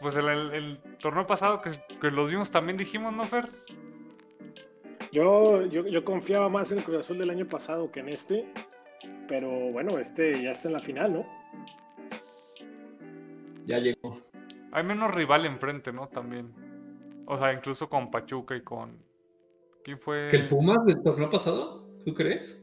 [0.00, 3.48] Pues el, torneo pasado que, que, los vimos también dijimos, ¿no, Fer?
[5.12, 8.44] Yo, yo, yo, confiaba más en el Cruz Azul del año pasado que en este.
[9.28, 11.26] pero bueno, este ya está en la final, ¿no?
[13.64, 14.23] Ya llegó.
[14.74, 16.08] Hay menos rival enfrente, ¿no?
[16.08, 16.52] También.
[17.26, 18.98] O sea, incluso con Pachuca y con.
[19.84, 20.28] ¿Quién fue?
[20.30, 21.86] ¿Que el Pumas del torneo pasado?
[22.04, 22.60] ¿Tú crees?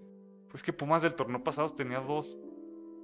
[0.49, 2.37] Pues que Pumas del torneo pasado tenía dos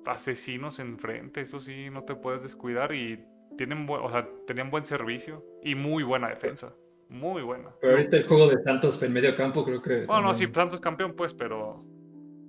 [0.05, 3.23] asesinos enfrente, eso sí, no te puedes descuidar y
[3.57, 6.73] tienen o sea, tenían buen servicio y muy buena defensa.
[7.09, 7.69] Muy buena.
[7.79, 10.05] Pero ahorita el juego de Santos en medio campo creo que.
[10.05, 11.85] Bueno, no, sí, Santos campeón, pues, pero.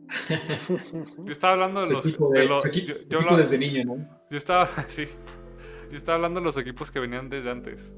[1.25, 2.05] yo estaba hablando de los.
[2.05, 2.65] de, los
[3.09, 4.09] yo, desde niño, ¿no?
[4.29, 5.07] Yo estaba, sí.
[5.91, 7.93] Yo estaba hablando de los equipos que venían desde antes.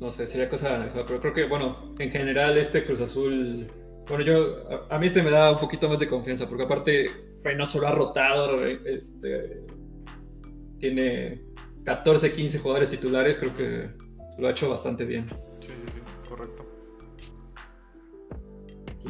[0.00, 3.66] No sé, sería cosa pero creo que, bueno, en general este Cruz Azul.
[4.08, 4.84] Bueno, yo.
[4.90, 7.10] A, mí este me da un poquito más de confianza, porque aparte
[7.42, 9.64] Reynoso lo ha rotado, este.
[10.78, 11.42] Tiene
[11.84, 13.90] 14, 15 jugadores titulares, creo que
[14.38, 15.26] lo ha hecho bastante bien.
[15.60, 16.64] Sí, sí, sí, correcto.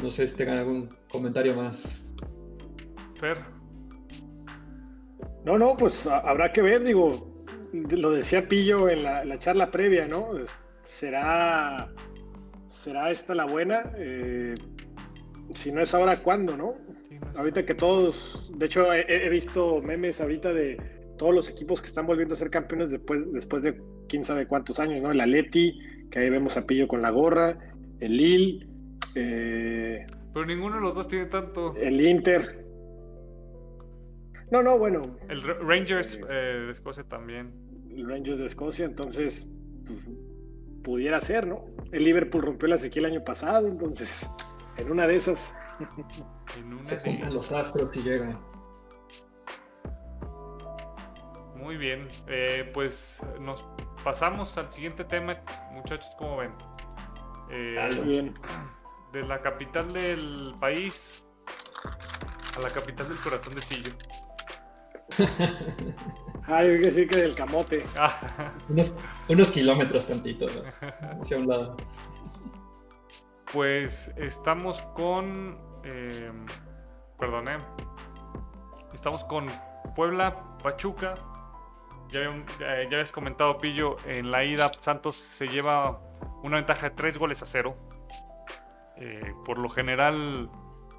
[0.01, 2.08] No sé si tengan algún comentario más.
[3.19, 3.37] Fer.
[5.45, 10.31] No, no, pues habrá que ver, digo, lo decía Pillo en la, charla previa, ¿no?
[10.81, 11.89] ¿Será,
[12.67, 13.91] será esta la buena?
[13.97, 14.55] Eh,
[15.53, 16.75] si no es ahora, ¿cuándo, no?
[17.35, 20.77] ahorita que todos, de hecho he, visto memes ahorita de
[21.17, 24.79] todos los equipos que están volviendo a ser campeones después, después de quién sabe cuántos
[24.79, 25.11] años, ¿no?
[25.11, 25.77] El Atleti,
[26.09, 27.57] que ahí vemos a Pillo con la gorra,
[27.99, 28.67] el Lille,
[29.15, 31.75] eh, pero ninguno de los dos tiene tanto.
[31.75, 32.68] El Inter.
[34.51, 35.01] No, no, bueno.
[35.29, 36.33] El Rangers eh,
[36.65, 37.53] de Escocia también.
[37.91, 40.09] El Rangers de Escocia, entonces pues,
[40.83, 41.65] pudiera ser, ¿no?
[41.91, 44.29] El Liverpool rompió la sequía el año pasado, entonces
[44.77, 45.59] en una de esas.
[46.57, 48.39] en una Se de los astros y llegan.
[51.55, 53.63] Muy bien, eh, pues nos
[54.03, 55.37] pasamos al siguiente tema,
[55.71, 56.53] muchachos, ¿cómo ven?
[57.51, 58.33] Eh, bien.
[59.11, 61.23] De la capital del país
[62.57, 63.91] a la capital del corazón de Tillo.
[66.51, 67.85] Ah, yo que decir que del camote.
[67.95, 68.53] Ah.
[69.27, 70.47] Unos, kilómetros tantito,
[71.21, 71.77] hacia un lado.
[73.53, 75.59] Pues estamos con.
[75.83, 76.31] Eh,
[77.19, 77.59] perdón, eh,
[78.93, 79.47] Estamos con
[79.95, 81.15] Puebla, Pachuca.
[82.09, 82.21] Ya,
[82.59, 86.01] ya, habías comentado, Pillo, en la ida Santos se lleva
[86.41, 87.77] una ventaja de tres goles a cero.
[88.97, 90.49] Eh, por lo general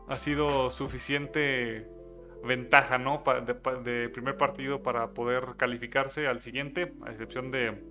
[0.08, 1.88] ha sido suficiente
[2.44, 3.22] ventaja, ¿no?
[3.44, 7.82] De, primer partido para poder calificarse al siguiente, a excepción de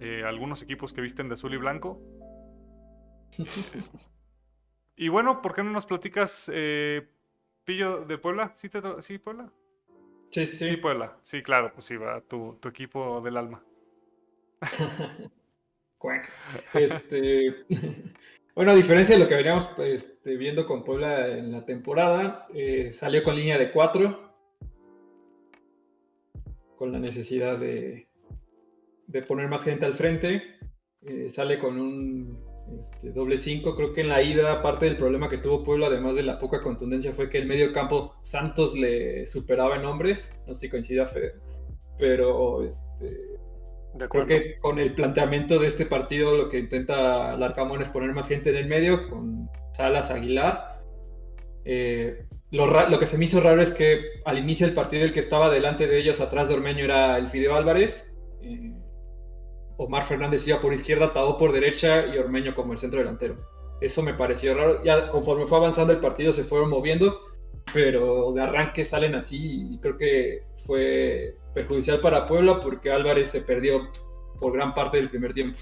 [0.00, 2.00] eh, algunos equipos que visten de azul y blanco.
[4.96, 7.08] y bueno, ¿por qué no nos platicas, eh,
[7.64, 8.52] Pillo, de Puebla?
[8.56, 8.68] ¿Sí,
[9.00, 9.50] ¿Sí, Puebla?
[10.30, 10.68] Sí, sí.
[10.68, 11.16] Sí, Puebla.
[11.22, 13.62] Sí, claro, pues sí, va tu, tu equipo del alma.
[16.74, 17.64] este,
[18.54, 22.90] Bueno, a diferencia de lo que veníamos este, viendo con Puebla en la temporada, eh,
[22.92, 24.34] salió con línea de 4,
[26.76, 28.08] con la necesidad de,
[29.06, 30.42] de, poner más gente al frente.
[31.00, 32.44] Eh, sale con un
[32.78, 33.74] este, doble 5.
[33.74, 36.60] Creo que en la ida, parte del problema que tuvo Puebla, además de la poca
[36.62, 40.44] contundencia, fue que el medio campo Santos le superaba en hombres.
[40.46, 41.40] No sé si coincide Fede,
[41.98, 43.38] pero este,
[43.98, 48.28] Creo que con el planteamiento de este partido lo que intenta Larcamón es poner más
[48.28, 50.80] gente en el medio, con Salas Aguilar.
[51.64, 55.20] Eh, lo, que se me hizo raro es que al inicio del partido el que
[55.20, 58.16] estaba delante de ellos, atrás de Ormeño, era el Fideo Álvarez.
[58.42, 58.72] Eh,
[59.76, 63.36] Omar Fernández iba por izquierda, Tao por derecha y Ormeño como el centro delantero.
[63.80, 64.82] Eso me pareció raro.
[64.84, 67.20] Ya conforme fue avanzando el partido se fueron moviendo,
[67.72, 73.42] pero de arranque salen así y creo que fue perjudicial para Puebla porque Álvarez se
[73.42, 73.90] perdió
[74.40, 75.58] por gran parte del primer tiempo.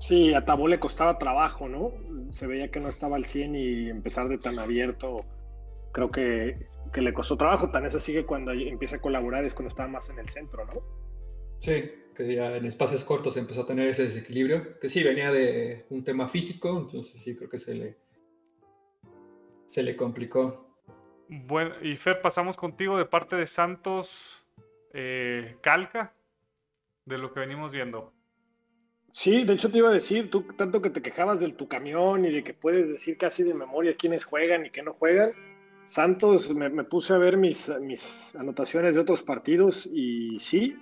[0.00, 1.92] Sí, a Tabó le costaba trabajo, ¿no?
[2.30, 5.24] Se veía que no estaba al 100 y empezar de tan abierto,
[5.92, 7.70] creo que, le costó trabajo.
[7.70, 10.64] Tan es así que cuando empieza a colaborar es cuando estaba más en el centro,
[10.64, 10.80] ¿no?
[11.58, 15.84] Sí, que ya en espacios cortos empezó a tener ese desequilibrio, que sí venía de
[15.90, 17.96] un tema físico, entonces sí creo que se le,
[19.68, 20.66] se le complicó.
[21.28, 24.46] Bueno, y Fer, pasamos contigo de parte de Santos
[24.94, 26.14] eh, Calca,
[27.04, 28.14] de lo que venimos viendo.
[29.12, 32.24] Sí, de hecho te iba a decir, tú tanto que te quejabas del tu camión
[32.24, 35.32] y de que puedes decir casi de memoria quiénes juegan y qué no juegan.
[35.84, 40.78] Santos, me, puse a ver mis, mis anotaciones de otros partidos y sí,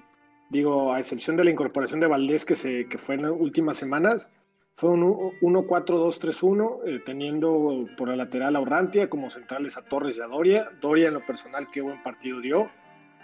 [0.50, 3.76] digo, a excepción de la incorporación de Valdés que, se, que fue en las últimas
[3.76, 4.32] semanas,
[4.76, 5.02] fue un
[5.40, 10.70] 1-4-2-3-1, eh, teniendo por la lateral a Urrantia como centrales a Torres y a Doria.
[10.82, 12.68] Doria en lo personal qué buen partido dio.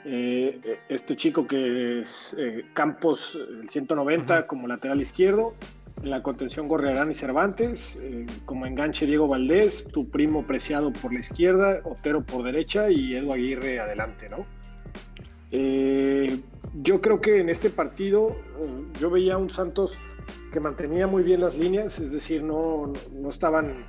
[0.05, 5.55] Eh, este chico que es eh, Campos, el 190 como lateral izquierdo.
[6.03, 8.01] En la contención Gorrearán y Cervantes.
[8.03, 13.15] Eh, como enganche Diego Valdés, tu primo preciado por la izquierda, Otero por derecha y
[13.15, 14.47] Edu Aguirre adelante, ¿no?
[16.75, 18.35] yo creo que en este partido
[18.99, 19.99] yo veía a un Santos
[20.53, 23.87] que mantenía muy bien las líneas, es decir, no, no estaban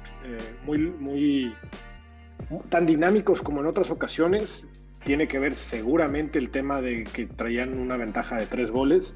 [0.66, 1.54] muy, muy
[2.70, 4.70] tan dinámicos como en otras ocasiones
[5.04, 9.16] tiene que ver seguramente el tema de que traían una ventaja de tres goles.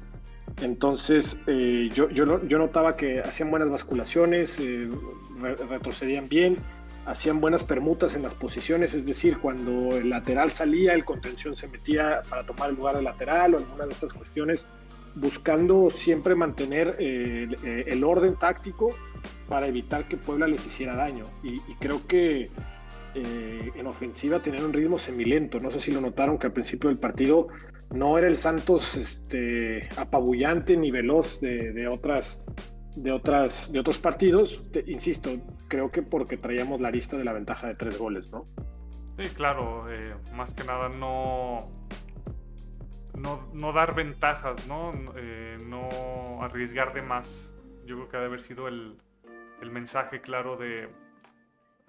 [0.62, 4.88] Entonces eh, yo, yo, yo, notaba que hacían buenas basculaciones, eh,
[5.68, 6.56] retrocedían bien,
[7.06, 11.68] hacían buenas permutas en las posiciones, es decir, cuando el lateral salía, el contención se
[11.68, 14.66] metía para tomar el lugar del lateral o alguna de estas cuestiones,
[15.14, 17.48] buscando siempre mantener eh,
[17.86, 18.90] el, orden táctico
[19.48, 21.24] para evitar que Puebla les hiciera daño.
[21.42, 22.50] y creo que
[23.14, 25.58] eh, en ofensiva tenían un ritmo semilento.
[25.60, 27.48] No sé si lo notaron que al principio del partido
[27.90, 32.46] no era el Santos este, apabullante ni veloz de, otras,
[32.96, 34.62] de, otras, de otros partidos.
[34.86, 35.30] insisto,
[35.68, 38.44] creo que porque traíamos la lista de la ventaja de tres goles, ¿no?
[39.16, 41.68] Sí, claro, eh, más que nada no,
[43.14, 44.92] no, dar ventajas, ¿no?
[45.16, 47.52] Eh, no arriesgar de más.
[47.86, 48.98] Yo creo que ha de haber sido el,
[49.60, 50.88] el mensaje claro de,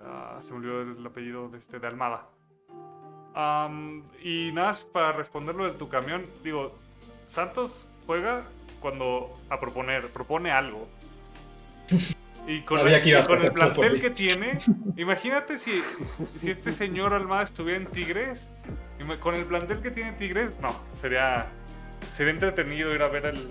[0.06, 2.26] Ah, se me olvidó el apellido de, este, de Almada.
[4.24, 6.68] y nada, para responderlo de tu camión, digo,
[7.28, 8.44] Santos juega
[8.80, 10.88] cuando a proponer, propone algo.
[12.48, 14.58] Y con, el, plantel que tiene,
[14.96, 18.50] imagínate si, si este señor Almada estuviera en Tigres,
[19.20, 21.48] con el plantel que tiene Tigres, no, sería,
[22.12, 23.50] sería entretenido ir a ver el,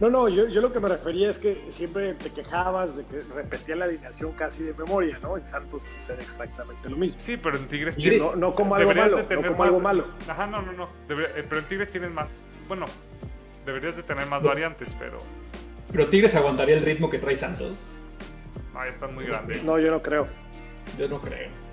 [0.00, 3.20] no, no, yo, yo, lo que me refería es que siempre te quejabas de que
[3.34, 5.36] repetía la alineación casi de memoria, ¿no?
[5.36, 7.18] En Santos sucede exactamente lo mismo.
[7.18, 8.20] Sí, pero en Tigres tienes...
[8.20, 10.06] No, no como algo malo, no como algo malo.
[10.28, 10.84] Ajá, no, no, no.
[11.08, 12.42] Eh, pero en Tigres tienes más...
[12.66, 12.86] Bueno,
[13.64, 15.18] deberías de tener más variantes, pero...
[15.92, 17.86] ¿Pero Tigres aguantaría el ritmo que trae Santos?
[18.74, 19.62] Ah, están muy grandes.
[19.62, 20.26] No, yo no creo.
[20.98, 21.63] Yo no creo.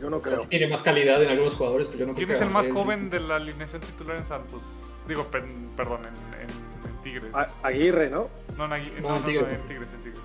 [0.00, 0.46] Yo no creo.
[0.48, 3.10] tiene más calidad en algunos jugadores, pero yo no creo ¿Quién es el más joven
[3.10, 4.62] de la alineación titular en Santos?
[5.08, 5.26] Digo,
[5.76, 7.32] perdón, en Tigres.
[7.62, 8.28] Aguirre, ¿no?
[8.56, 8.82] No, no, en
[9.24, 10.20] Tigres, en Tigres, en Tigres.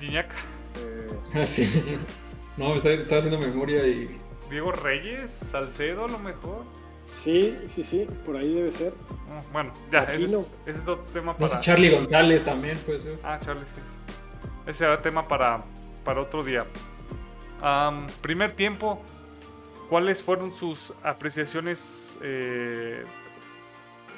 [0.00, 0.30] Guiñac.
[1.34, 1.46] Eh...
[1.46, 1.98] sí.
[2.58, 4.20] No, estaba, estaba haciendo memoria y.
[4.50, 6.64] Diego Reyes, Salcedo a lo mejor.
[7.06, 8.92] Sí, sí, sí, por ahí debe ser.
[9.30, 11.60] Ah, bueno, ya, ese es, ese es, otro tema para.
[11.62, 13.18] Charlie González también puede ser.
[13.22, 13.80] Ah, Charlie, sí.
[14.66, 15.64] Ese era tema para,
[16.04, 16.64] para otro día.
[18.20, 19.02] primer tiempo,
[19.88, 23.04] ¿cuáles fueron sus apreciaciones eh,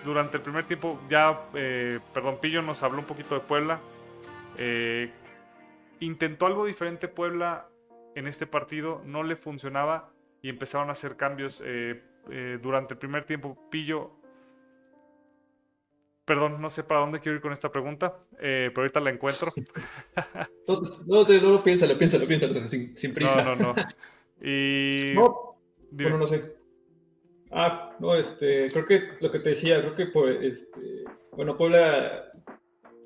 [0.04, 3.80] durante el primer tiempo ya, eh, perdón, Pillo nos habló un poquito de Puebla.
[4.58, 5.10] Eh,
[6.00, 7.68] intentó algo diferente Puebla
[8.14, 10.10] en este partido, no le funcionaba
[10.42, 11.62] y empezaron a hacer cambios
[12.62, 13.58] durante el primer tiempo.
[13.70, 14.12] Pillo,
[16.24, 19.52] perdón, no sé para dónde quiero ir con esta pregunta, pero ahorita la encuentro.
[20.68, 23.42] no, no, no, no piénsalo, piénsalo, piénsalo, sin, sin prisa.
[23.44, 23.82] No, no, no.
[24.42, 25.14] Y...
[25.14, 26.56] bueno, no sé.
[27.50, 32.32] Ah, no, este, creo que lo que te decía, creo que pues, este, bueno, Puebla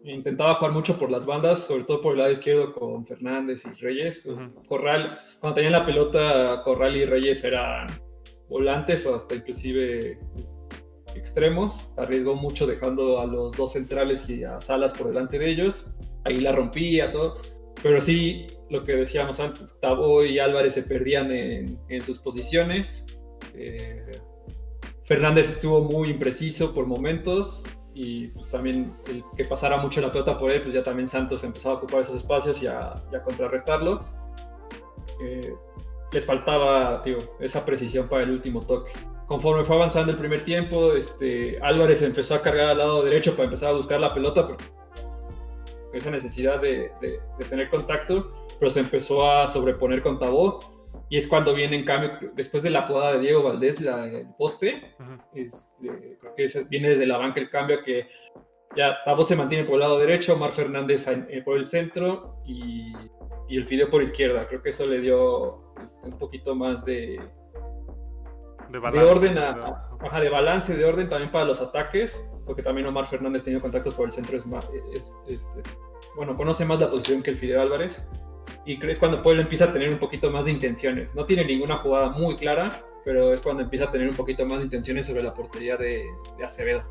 [0.04, 3.74] intentaba jugar mucho por las bandas, sobre todo por el lado izquierdo con Fernández y
[3.80, 4.26] Reyes.
[4.66, 7.88] Corral, cuando tenían la pelota, Corral y Reyes eran
[8.48, 10.66] volantes o hasta inclusive pues,
[11.14, 11.92] extremos.
[11.96, 15.94] Arriesgó mucho dejando a los dos centrales y a Salas por delante de ellos.
[16.24, 17.38] Ahí la rompía, todo.
[17.82, 23.06] Pero sí, lo que decíamos antes, Tabo y Álvarez se perdían en, en sus posiciones.
[23.54, 24.18] Eh,
[25.04, 30.38] Fernández estuvo muy impreciso por momentos y pues, también el que pasara mucho la pelota
[30.38, 32.94] por él, pues ya también Santos empezaba a ocupar esos espacios y a,
[33.24, 34.04] contrarrestarlo.
[35.24, 35.54] Eh,
[36.12, 38.92] les faltaba digo, esa precisión para el último toque.
[39.28, 43.44] Conforme fue avanzando el primer tiempo, este, Álvarez empezó a cargar al lado derecho para
[43.44, 44.64] empezar a buscar la pelota, porque
[45.92, 50.60] esa necesidad de, de, tener contacto, pero se empezó a sobreponer con Tabó
[51.10, 54.28] y es cuando viene en cambio, después de la jugada de Diego Valdés, la, el
[54.38, 54.94] poste,
[55.32, 58.06] creo que viene desde la banca el cambio que
[58.76, 61.06] ya Tabo se mantiene por el lado derecho, Omar Fernández
[61.44, 62.92] por el centro y,
[63.48, 64.46] y, el Fideo por izquierda.
[64.46, 67.18] Creo que eso le dio este, un poquito más de,
[68.70, 73.44] de, orden, a, de balance, de orden también para los ataques, porque también Omar Fernández
[73.44, 74.70] tenido contactos por el centro, es más,
[75.26, 75.62] este,
[76.16, 78.08] bueno, conoce más la posición que el Fideo Álvarez
[78.64, 81.14] y es cuando Puebla empieza a tener un poquito más de intenciones.
[81.14, 84.58] No tiene ninguna jugada muy clara, pero es cuando empieza a tener un poquito más
[84.58, 86.04] de intenciones sobre la portería de,
[86.44, 86.84] Acevedo.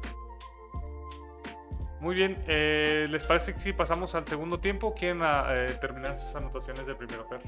[2.00, 4.94] Muy bien, eh, ¿les parece que si pasamos al segundo tiempo?
[4.94, 7.42] ¿Quieren ah, eh, terminar sus anotaciones del primero, Fer?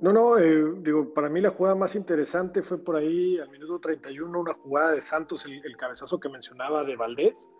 [0.00, 3.80] No, no, eh, digo, para mí la jugada más interesante fue por ahí al minuto
[3.80, 7.50] 31, una jugada de Santos, el, cabezazo que mencionaba de Valdés.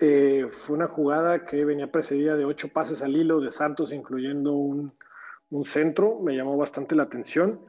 [0.00, 4.52] Eh, fue una jugada que venía precedida de ocho pases al hilo de Santos, incluyendo
[4.52, 4.92] un,
[5.50, 7.60] un centro, me llamó bastante la atención.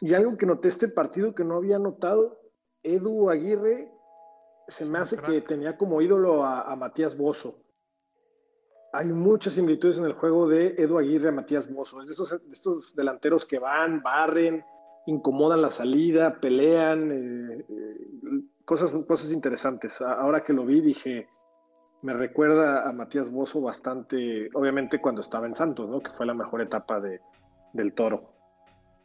[0.00, 2.40] Y algo que noté este partido que no había notado,
[2.82, 3.92] Edu Aguirre
[4.68, 7.62] se me hace que tenía como ídolo a, Matías Bozo.
[8.92, 12.00] Hay muchas similitudes en el juego de Edu Aguirre a Matías Bozo.
[12.02, 14.64] Es de estos, delanteros que van, barren,
[15.06, 20.00] incomodan la salida, pelean, eh, eh, cosas, cosas interesantes.
[20.00, 21.28] Ahora que lo vi dije,
[22.02, 26.00] me recuerda a Matías Bozo bastante, obviamente cuando estaba en Santos, ¿no?
[26.00, 27.20] que fue la mejor etapa de,
[27.72, 28.32] del toro.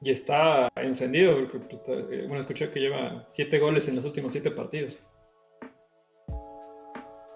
[0.02, 1.82] Y está encendido, porque pues,
[2.12, 5.00] eh, bueno, escuché que lleva siete goles en los últimos siete partidos.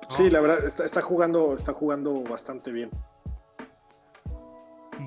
[0.09, 2.89] Sí, la verdad, está, jugando, está jugando bastante bien.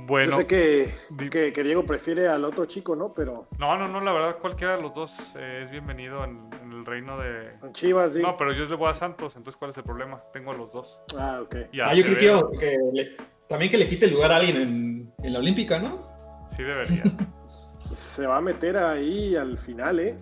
[0.07, 0.31] Bueno.
[0.31, 3.13] Yo sé que, Diego prefiere al otro chico, ¿no?
[3.13, 3.49] Pero.
[3.59, 7.19] No, no, no, la verdad, cualquiera de los dos eh, es bienvenido en, el reino
[7.19, 7.53] de.
[7.73, 8.23] Chivas, sí.
[8.23, 10.23] No, pero yo le voy a Santos, entonces, ¿cuál es el problema?
[10.33, 11.01] Tengo a los dos.
[11.19, 11.57] Ah, ok.
[11.83, 13.17] Ah, yo creo que,
[13.49, 16.47] también que le quite el lugar a alguien en, en la Olímpica, ¿no?
[16.51, 17.03] Sí, debería.
[17.91, 20.19] Se va a meter ahí al final, ¿eh?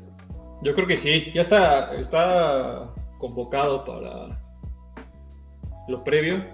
[0.63, 1.31] Yo creo que sí.
[1.33, 4.41] Ya está, está convocado para
[5.91, 6.45] lo previo,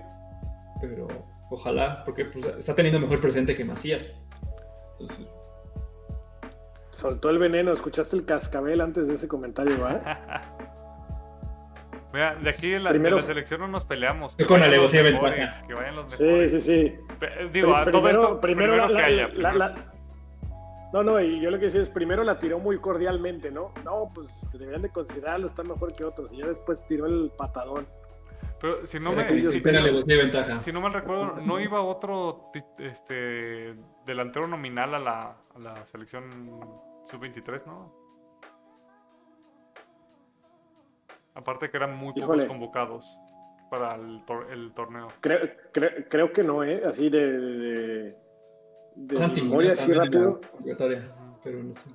[0.80, 1.06] pero
[1.50, 4.12] ojalá, porque pues, está teniendo mejor presente que Macías.
[4.92, 5.26] Entonces...
[6.90, 10.56] Soltó el veneno, escuchaste el cascabel antes de ese comentario, ¿va?
[12.16, 14.36] Mira, de aquí en la, selección no nos peleamos.
[14.36, 16.50] Que con alevosía Que vayan los mejores.
[16.50, 16.98] Sí, sí, sí.
[17.52, 19.28] Digo, a todo esto, primero, que haya.
[20.94, 23.74] no, no, y yo lo que decía es, primero la tiró muy cordialmente, ¿no?
[23.84, 26.32] No, pues deberían de considerarlo, está mejor que otros.
[26.32, 27.86] Y ya después tiró el patadón.
[28.60, 33.74] Pero si no me si, no mal recuerdo, no iba otro este
[34.06, 36.58] delantero nominal a la, a la selección
[37.04, 37.92] sub-23, ¿no?
[41.34, 43.18] Aparte que eran muy pocos convocados
[43.70, 45.08] para el, torneo.
[45.20, 45.40] Creo,
[46.08, 46.82] creo, que no, ¿eh?
[46.86, 48.16] Así de, de,
[48.94, 50.40] de memoria, así rápido.
[51.44, 51.90] Pero no sé.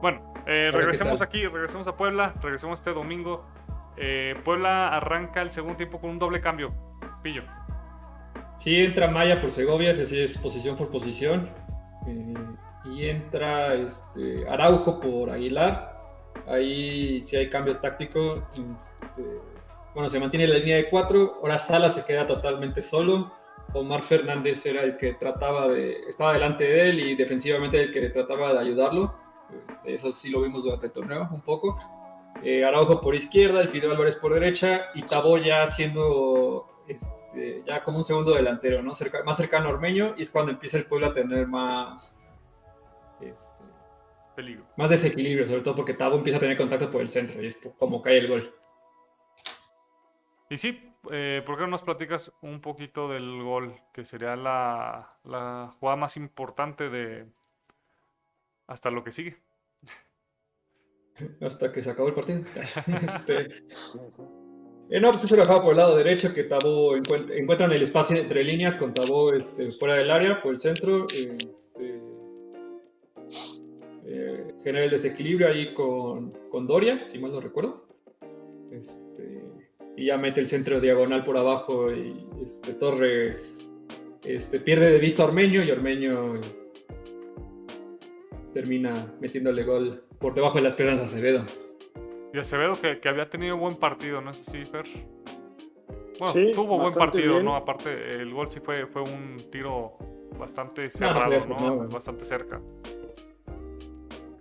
[0.00, 3.46] Bueno, eh, regresemos aquí, regresemos a Puebla, regresemos este domingo.
[3.96, 6.72] Eh, Puebla arranca el segundo tiempo con un doble cambio.
[7.22, 7.42] Pillo.
[8.58, 11.50] Sí, entra Maya por Segovia, así es posición por posición.
[12.06, 12.34] Eh,
[12.84, 16.00] y entra este, Araujo por Aguilar.
[16.46, 18.48] Ahí sí hay cambio táctico.
[18.52, 19.22] Este,
[19.94, 21.38] bueno, se mantiene la línea de cuatro.
[21.42, 23.32] Ahora Sala se queda totalmente solo.
[23.74, 26.00] Omar Fernández era el que trataba de.
[26.08, 29.14] estaba delante de él y defensivamente el que trataba de ayudarlo.
[29.84, 31.78] Eso sí lo vimos durante el torneo un poco
[32.42, 37.82] eh, Araujo por izquierda, el Fidel Álvarez por derecha y Tabo ya siendo este, ya
[37.82, 38.92] como un segundo delantero, ¿no?
[39.24, 42.18] más cercano a Ormeño y es cuando empieza el pueblo a tener más
[43.20, 43.64] este,
[44.34, 44.64] peligro.
[44.76, 47.58] Más desequilibrio, sobre todo porque Tabo empieza a tener contacto por el centro y es
[47.78, 48.54] como cae el gol.
[50.50, 55.16] Y sí, eh, ¿por qué no nos platicas un poquito del gol, que sería la,
[55.24, 57.26] la jugada más importante de
[58.66, 59.36] hasta lo que sigue?
[61.40, 62.40] Hasta que se acabó el partido.
[62.54, 63.48] este,
[64.90, 68.44] eh, no, pues se bajaba por el lado derecho, que encuentra, encuentran el espacio entre
[68.44, 71.06] líneas con Tabo este, fuera del área, por el centro.
[71.06, 72.00] Este,
[74.06, 77.86] eh, genera el desequilibrio ahí con, con, Doria, si mal no recuerdo.
[78.70, 79.42] Este,
[79.96, 83.68] y ya mete el centro diagonal por abajo y este, Torres
[84.24, 86.40] este, pierde de vista a Ormeño y Ormeño
[88.54, 91.44] termina metiéndole gol por debajo de las piernas a Acevedo.
[92.32, 94.86] Y Acevedo que, que había tenido buen partido, ¿no sé si Fer?
[96.18, 97.56] Bueno, tuvo buen partido, ¿no?
[97.56, 99.98] Aparte, el gol sí fue, fue un tiro
[100.38, 101.88] bastante cerrado, ¿no?
[101.88, 102.60] Bastante cerca.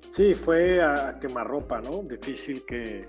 [0.10, 2.04] Sí, fue a quemarropa, ¿no?
[2.04, 3.08] Difícil que,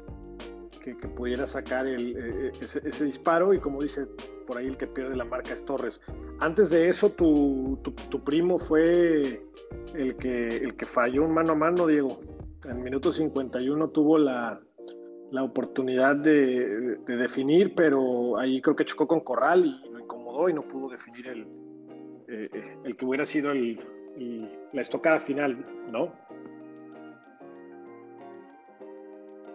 [0.81, 4.07] que, pudiera sacar el, e, e, ese, ese, disparo y como dice
[4.47, 6.01] por ahí el que pierde la marca es Torres.
[6.39, 9.43] Antes de eso, tu, tu, tu primo fue
[9.95, 12.21] el que, el que falló un mano a mano, Diego
[12.65, 14.61] en minuto 51 tuvo la,
[15.31, 20.53] la oportunidad de, definir, pero ahí creo que chocó con Corral y lo incomodó y
[20.53, 21.41] no pudo definir el,
[22.29, 23.81] eh, eh, el que hubiera sido el,
[24.73, 26.13] la estocada final, ¿no?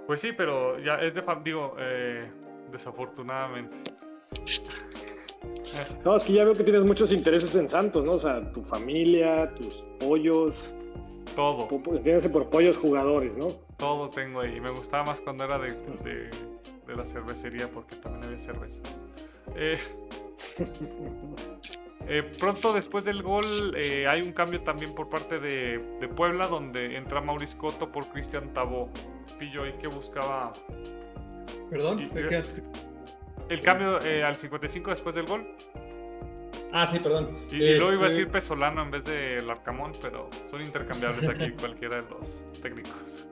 [0.08, 2.32] Pues sí, pero ya es de digo, eh,
[2.72, 3.78] desafortunadamente.
[6.04, 8.14] No, es que ya veo que tienes muchos intereses en Santos, ¿no?
[8.14, 10.74] O sea, tu familia, tus pollos,
[11.36, 11.68] todo.
[11.72, 13.50] Entiéndase por pollos jugadores, ¿no?
[13.78, 14.60] Todo tengo ahí.
[14.60, 15.72] Me gustaba más cuando era de,
[16.04, 18.82] de, la cervecería porque también había cerveza.
[19.56, 19.78] Eh,
[22.10, 26.96] Eh, pronto después del gol eh, hay un cambio también por parte de, Puebla, donde
[26.96, 28.90] entra Mauricio Coto por Cristian Tabó.
[29.38, 30.54] Pillo ahí que buscaba.
[31.70, 32.10] Perdón,
[33.50, 35.46] el cambio al 55 después del gol.
[36.74, 37.48] Ah, sí, perdón.
[37.52, 41.52] Y, luego iba a este decir Pesolano en vez de Larcamón, pero son intercambiables aquí
[41.60, 43.26] cualquiera de los técnicos.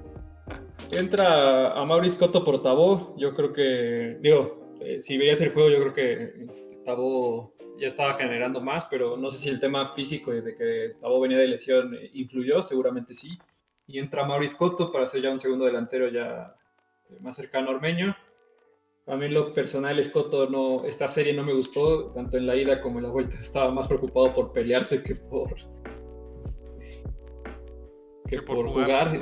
[0.92, 3.16] Entra a Maurice Cotto por Tabó.
[3.18, 7.88] Yo creo que, digo, eh, si veías el juego, yo creo que este, Tabó ya
[7.88, 11.48] estaba generando más, pero no sé si el tema físico de que Tabó venía de
[11.48, 13.38] lesión eh, influyó, seguramente sí.
[13.88, 16.56] Y entra Maurice Cotto para ser ya un segundo delantero ya
[17.10, 18.16] eh, más cercano a Ormeño.
[19.08, 22.82] A mí lo personal, Escoto, no, esta serie no me gustó, tanto en la ida
[22.82, 23.36] como en la vuelta.
[23.36, 25.53] Estaba más preocupado por pelearse que por,
[26.39, 27.03] este,
[28.28, 29.22] que, por, jugar.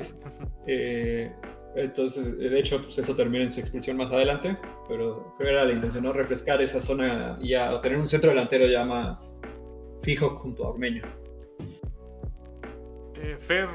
[0.68, 1.30] Eh,
[1.76, 4.58] entonces, de hecho, pues eso termina en su expulsión más adelante,
[4.88, 6.14] pero creo que era la intención, ¿no?
[6.14, 9.38] Refrescar esa zona y a tener un centro delantero ya más
[10.02, 11.04] fijo junto a Ormeño.
[13.16, 13.68] Eh, Fer,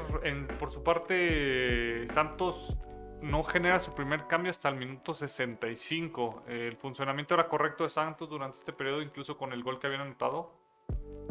[0.57, 2.77] por su parte, Santos
[3.21, 6.43] no genera su primer cambio hasta el minuto 65.
[6.47, 10.01] El funcionamiento era correcto de Santos durante este periodo, incluso con el gol que habían
[10.01, 10.51] anotado,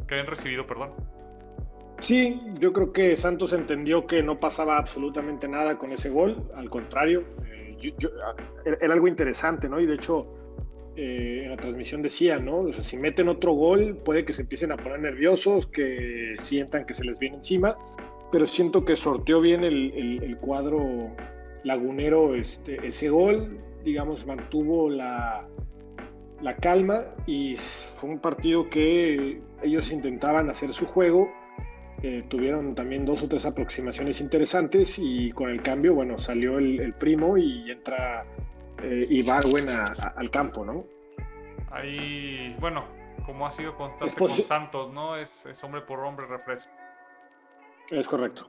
[0.07, 0.93] que habían recibido, perdón.
[2.01, 6.71] Sí, yo creo que Santos entendió que no pasaba absolutamente nada con ese gol, al
[6.71, 7.77] contrario, eh,
[8.81, 9.81] era algo interesante, ¿no?
[9.81, 10.33] Y de hecho,
[10.95, 12.61] eh, en la transmisión decía, ¿no?
[12.61, 16.87] O sea, si meten otro gol, puede que se empiecen a poner nerviosos, que sientan
[16.87, 17.77] que se les viene encima,
[18.31, 21.11] pero siento que sorteó bien el, el cuadro
[21.65, 25.47] Lagunero este, ese gol, digamos, mantuvo la,
[26.41, 31.31] la calma y fue un partido que ellos intentaban hacer su juego.
[32.03, 36.95] Eh, tuvieron también dos o tres aproximaciones interesantes y con el cambio, bueno, salió el,
[36.95, 38.25] primo y entra
[38.83, 40.85] eh, Ibarwen al campo, ¿no?
[41.73, 42.85] Ahí, bueno,
[43.27, 45.17] como ha sido constante con Santos, ¿no?
[45.17, 46.71] Es, es hombre por hombre refresco.
[47.91, 48.49] Es correcto.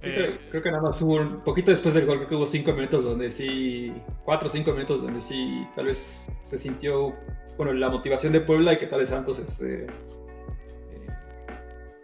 [0.00, 2.72] Eh, creo, que nada más hubo un poquito después del gol, creo que hubo cinco
[2.72, 3.92] minutos donde sí,
[4.24, 7.16] cuatro o cinco minutos donde sí, tal vez se sintió,
[7.56, 11.06] bueno, la motivación de Puebla y que tal vez Santos este, eh,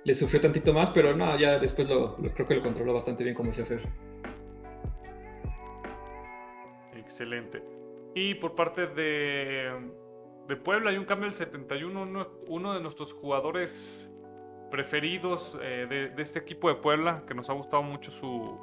[0.03, 3.36] le sufrió tantito más, pero no, ya después lo, creo que lo controló bastante bien
[3.36, 3.88] como decía Fer.
[6.97, 7.62] Excelente.
[8.16, 9.70] Y por parte de,
[10.49, 14.14] de Puebla hay un cambio del 71, uno, uno de nuestros jugadores
[14.75, 18.59] preferidos eh, de, este equipo de Puebla, que nos ha gustado mucho su,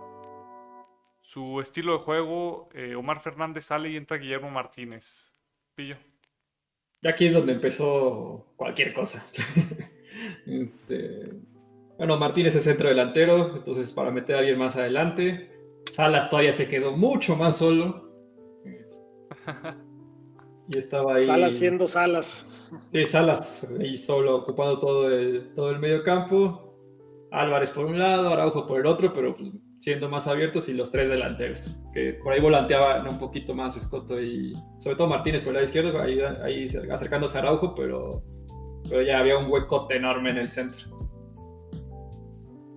[1.21, 2.67] su estilo de juego.
[2.73, 5.31] Eh, Omar Fernández sale y entra Guillermo Martínez.
[5.73, 5.95] Pillo.
[7.01, 9.25] Y aquí es donde empezó cualquier cosa.
[10.45, 11.31] Este,
[11.97, 15.49] bueno, Martínez es centro delantero, entonces para meter a alguien más adelante.
[15.89, 18.11] Salas todavía se quedó mucho más solo.
[20.67, 21.25] y estaba ahí.
[21.25, 22.45] Salas siendo Salas.
[22.89, 26.67] Sí, Salas ahí solo ocupando todo el, todo el medio campo.
[27.31, 29.49] Álvarez por un lado, Araujo por el otro, pero pues,
[29.79, 31.77] siendo más abiertos y los tres delanteros.
[31.93, 35.65] Que por ahí volanteaban un poquito más Escoto y sobre todo Martínez por el lado
[35.65, 38.23] izquierdo, ahí, acercándose a Araujo, pero,
[38.87, 40.97] pero ya había un huecote enorme en el centro.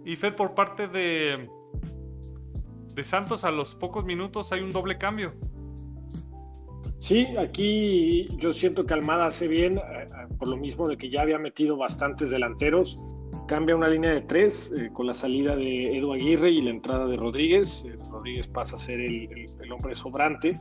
[0.04, 1.48] Y Fed por parte de,
[2.94, 5.34] de Santos a los pocos minutos hay un doble cambio.
[7.04, 11.10] Sí, aquí yo siento que Almada hace bien, eh, eh, por lo mismo de que
[11.10, 12.98] ya había metido bastantes delanteros.
[13.46, 17.06] Cambia una línea de tres eh, con la salida de Edu Aguirre y la entrada
[17.06, 17.94] de Rodríguez.
[18.10, 20.58] Rodríguez pasa a ser el, hombre sobrante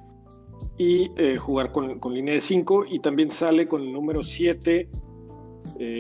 [0.77, 2.83] y jugar con, línea de cinco.
[2.89, 4.89] Y también sale con el número siete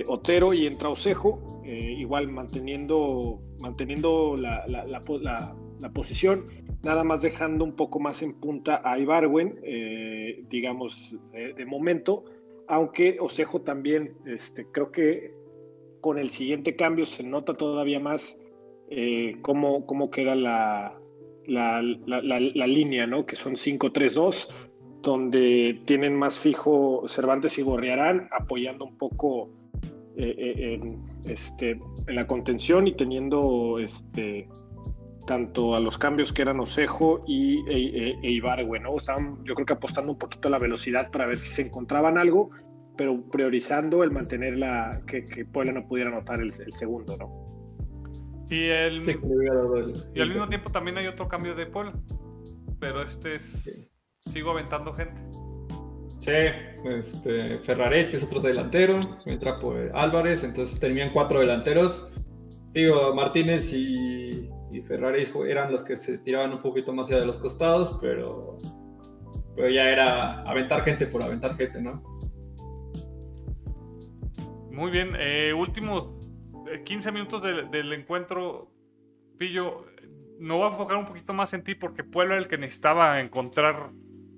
[0.07, 6.47] Otero y entra Osejo, igual manteniendo, manteniendo la, la posición
[6.83, 10.12] nada más dejando un poco más en punta a Ibarwen, eh,
[10.49, 12.25] digamos, de, momento,
[12.67, 15.33] aunque Osejo también, este, creo que
[16.01, 18.45] con el siguiente cambio se nota todavía más
[18.89, 20.99] eh, cómo, cómo, queda la,
[21.47, 23.25] la, línea, ¿no?
[23.25, 24.49] Que son 5-3-2,
[25.01, 29.49] donde tienen más fijo Cervantes y Gorriarán, apoyando un poco
[30.17, 34.47] eh, en, este, en la contención y teniendo este,
[35.25, 38.95] tanto a los cambios que eran Osejo y e, e, e Ibargüe, ¿no?
[38.97, 42.17] Estaban, yo creo que apostando un poquito a la velocidad para ver si se encontraban
[42.17, 42.49] algo,
[42.97, 47.53] pero priorizando el mantener la, que, que Puebla no pudiera anotar el, segundo, ¿no?
[48.49, 49.01] Y, el,
[50.13, 51.93] y al mismo tiempo también hay otro cambio de Puebla,
[52.79, 55.19] pero este es, sigo aventando gente.
[56.19, 56.31] Sí,
[56.85, 62.13] este, Ferrares, que es otro delantero, entra por Álvarez, entonces tenían cuatro delanteros.
[62.73, 64.32] Digo, Martínez y
[64.73, 68.57] y Ferrari eran los que se tiraban un poquito más allá de los costados, pero,
[69.55, 72.01] pero ya era aventar gente por aventar gente, ¿no?
[74.71, 76.09] Muy bien, eh, últimos
[76.83, 78.71] 15 minutos del encuentro,
[79.37, 79.85] Pillo,
[80.39, 83.21] me voy a enfocar un poquito más en ti porque Puebla era el que necesitaba
[83.21, 83.91] encontrar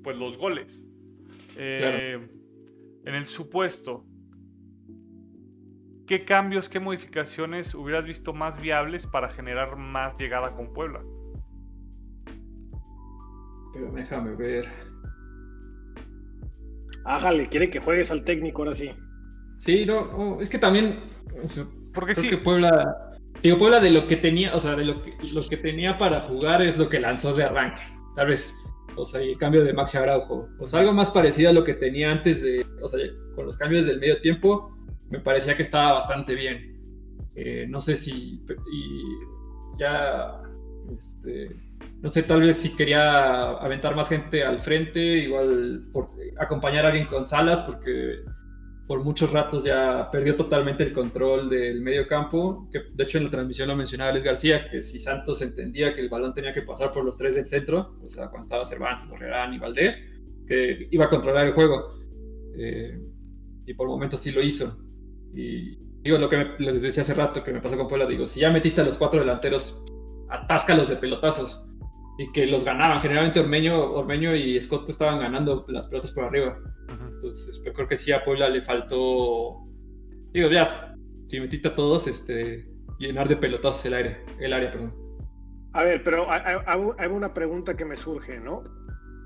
[0.03, 0.85] pues los goles.
[1.57, 2.19] Eh,
[3.05, 4.05] en el supuesto,
[6.05, 11.01] ¿qué cambios, qué modificaciones hubieras visto más viables para generar más llegada con Puebla?
[13.73, 14.65] Pero déjame ver.
[17.05, 18.91] Ájale, quiere que juegues al técnico ahora sí.
[19.57, 21.01] Sí, no, es que también.
[21.93, 22.29] Porque sí.
[22.29, 25.57] que Puebla Digo, Puebla de lo que tenía, o sea, de lo que, lo que
[25.57, 27.83] tenía para jugar es lo que lanzó de arranque.
[28.15, 30.49] Tal vez, o sea, el cambio de Maxi Araujo.
[30.59, 32.99] O sea, algo más parecido a lo que tenía antes de, o sea,
[33.35, 34.74] con los cambios del medio tiempo,
[35.09, 36.75] me parecía que estaba bastante bien.
[37.35, 38.41] Eh, no sé si,
[38.71, 39.03] y
[39.77, 40.41] ya,
[40.93, 41.55] este,
[42.01, 45.83] no sé, tal vez si quería aventar más gente al frente, igual
[46.39, 48.19] acompañar a alguien con Salas, porque
[48.87, 53.25] por muchos ratos ya perdió totalmente el control del medio campo, que de hecho en
[53.25, 56.61] la transmisión lo mencionaba Alex García, que si Santos entendía que el balón tenía que
[56.61, 60.01] pasar por los tres del centro, o sea, cuando estaba Cervantes, Correrán y Valdés,
[60.47, 61.99] que iba a controlar el juego.
[62.57, 62.99] Eh,
[63.65, 64.84] y por momentos sí lo hizo.
[65.35, 68.39] Y digo lo que les decía hace rato que me pasó con Puebla, digo, si
[68.39, 69.83] ya metiste a los cuatro delanteros,
[70.29, 71.69] atáscalos de pelotazos.
[72.17, 73.01] Y que los ganaban.
[73.01, 76.57] Generalmente Ormeño, Ormeño y Scott estaban ganando las pelotas por arriba.
[76.87, 79.65] Entonces, pero creo que sí a Puebla le faltó.
[80.31, 80.95] Digo, ya,
[81.27, 82.69] si metiste a todos, este,
[82.99, 84.93] llenar de pelotazos el aire, el área, perdón.
[85.73, 88.63] A ver, pero hay una pregunta que me surge, ¿no?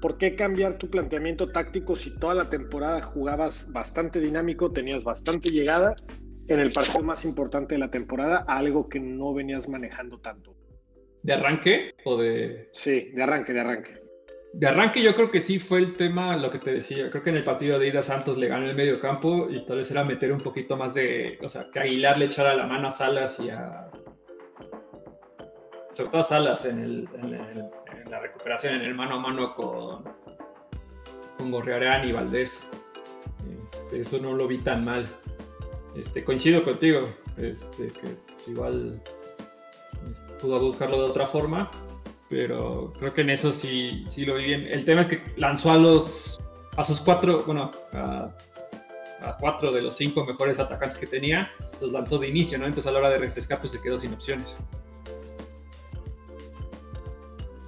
[0.01, 5.49] ¿Por qué cambiar tu planteamiento táctico si toda la temporada jugabas bastante dinámico, tenías bastante
[5.49, 5.95] llegada
[6.47, 10.55] en el partido más importante de la temporada, algo que no venías manejando tanto?
[11.21, 12.69] ¿De arranque o de...?
[12.71, 14.09] Sí, de arranque, de arranque.
[14.53, 17.29] De arranque yo creo que sí fue el tema, lo que te decía, creo que
[17.29, 20.03] en el partido de ida Santos le ganó el medio campo y tal vez era
[20.03, 23.39] meter un poquito más de, o sea, que Aguilar le echara la mano a Salas
[23.39, 23.91] y a...
[25.91, 27.69] Sobre todo a Salas en, el, en,
[28.09, 30.03] la recuperación, en el mano a mano con,
[31.37, 32.67] con Gorriarán y Valdés.
[33.65, 35.07] Este, eso no lo vi tan mal.
[35.95, 39.01] Este, coincido contigo, este, que igual
[40.11, 41.69] este, pudo buscarlo de otra forma
[42.29, 44.67] pero creo que en eso sí, sí lo vi bien.
[44.67, 46.39] El tema es que lanzó a los
[46.77, 48.31] a sus cuatro, bueno, a,
[49.39, 51.51] cuatro de los cinco mejores atacantes que tenía,
[51.81, 52.65] los lanzó de inicio, ¿no?
[52.65, 54.59] Entonces a la hora de refrescar, pues se quedó sin opciones.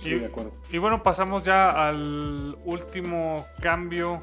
[0.01, 0.51] Sí, de acuerdo.
[0.71, 4.19] Y bueno, pasamos ya al último cambio.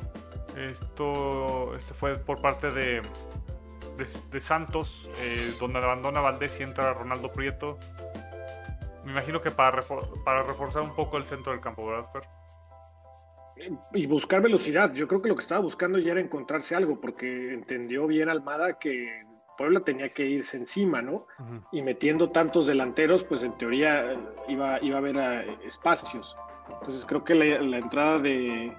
[0.56, 3.02] Esto, este fue por parte de,
[3.96, 7.78] de, Santos, eh, donde abandona Valdés y entra Ronaldo Prieto.
[9.04, 9.82] Me imagino que para,
[10.24, 12.22] para reforzar un poco el centro del campo, ¿verdad, Fer?
[13.92, 14.92] Y buscar velocidad.
[14.94, 18.78] Yo creo que lo que estaba buscando ya era encontrarse algo, porque entendió bien Almada
[18.80, 19.27] que
[19.58, 21.26] Puebla tenía que irse encima, ¿no?
[21.72, 26.36] Y metiendo tantos delanteros, pues en teoría iba, iba a haber eh, espacios.
[26.72, 28.72] Entonces creo que la, entrada de,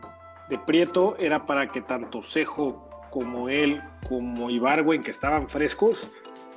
[0.49, 6.09] de, Prieto era para que tanto Cejo como él, como Ibargüen, que estaban frescos,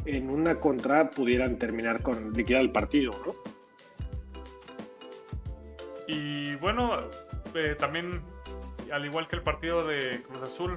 [0.04, 3.34] en una contra pudieran terminar con liquidar el partido, ¿no?
[6.06, 6.98] Y bueno,
[7.54, 8.22] eh, también,
[8.92, 10.76] al igual que el partido de Cruz Azul,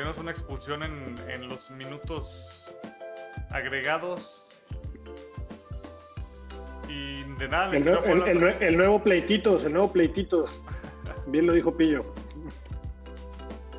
[0.00, 2.72] tenemos una expulsión en, los minutos
[3.50, 4.46] agregados.
[6.88, 10.64] Y de nada, el, el, nuevo pleititos, el nuevo pleititos.
[11.26, 12.14] Bien lo dijo Pillo.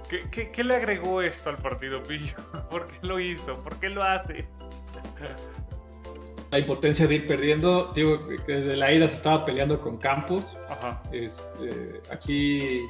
[0.08, 2.36] ¿Qué, qué le agregó esto al partido, Pillo?
[2.70, 3.56] ¿Por qué lo hizo?
[3.64, 4.46] ¿Por qué lo hace?
[6.52, 7.94] la impotencia de ir perdiendo.
[7.96, 10.60] Digo que desde la ida se estaba peleando con Campos.
[11.12, 12.86] Este, aquí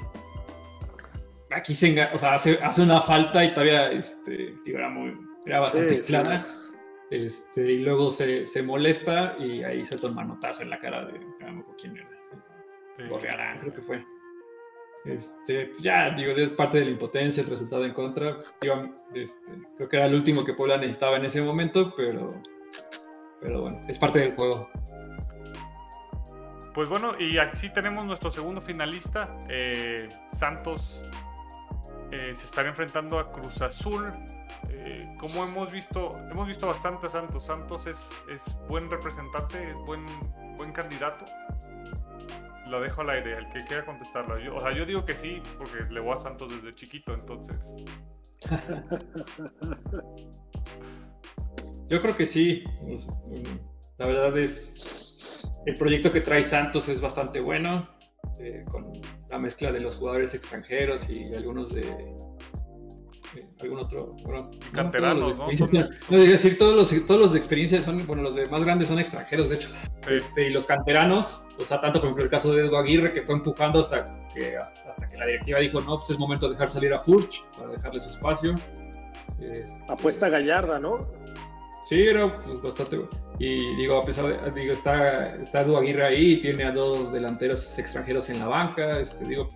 [1.53, 5.99] aquí se o sea, hace, hace, una falta y todavía este, era, muy, era bastante
[5.99, 6.41] clara.
[7.09, 11.19] Este, y luego se, se, molesta y ahí se toma manotazo en la cara de
[11.19, 12.09] no quién era.
[13.59, 14.05] Creo que fue.
[15.03, 18.37] Este, pues ya, digo, es parte de la impotencia, el resultado en contra.
[19.13, 22.41] este, creo que era el último que Puebla necesitaba en ese momento, pero
[23.41, 24.69] pero bueno, es parte del juego.
[26.73, 29.37] Pues bueno, y aquí tenemos nuestro segundo finalista.
[29.49, 31.03] Eh, Santos
[32.11, 34.11] eh, se estará enfrentando a Cruz Azul.
[34.69, 37.45] Eh, como hemos visto, hemos visto bastante a Santos.
[37.45, 37.97] Santos es,
[38.29, 40.05] es buen representante, es buen,
[40.57, 41.25] buen candidato.
[42.69, 44.35] Lo dejo al aire, el que quiera contestarlo.
[44.55, 47.59] o sea, yo digo que sí, porque le voy a Santos desde chiquito, entonces.
[51.89, 52.63] Yo creo que sí.
[53.97, 57.89] La verdad es, el proyecto que trae Santos es bastante bueno,
[58.39, 58.93] eh, con
[59.31, 62.15] la mezcla de los jugadores extranjeros y algunos de,
[63.61, 64.15] algún otro.
[64.23, 65.47] Bueno, Canteranos, ¿no?
[65.47, 65.57] ¿no?
[65.57, 68.89] Son, no, decir, todos los, todos los de experiencia son, bueno, los de más grandes
[68.89, 69.69] son extranjeros, de hecho.
[70.09, 73.21] Este, y los canteranos, o sea, tanto por ejemplo el caso de Edu Aguirre, que
[73.21, 74.03] fue empujando hasta
[74.33, 77.43] que, hasta, que la directiva dijo, no, pues es momento de dejar salir a Furch
[77.57, 78.55] para dejarle su espacio.
[79.39, 80.99] Este, Apuesta gallarda, ¿no?
[81.91, 83.01] Sí, era pues, bastante
[83.37, 88.29] Y digo, a pesar de, digo, está, está Edu ahí, tiene a dos delanteros extranjeros
[88.29, 89.51] en la banca, este, digo,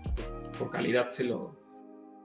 [0.60, 1.58] por calidad se lo,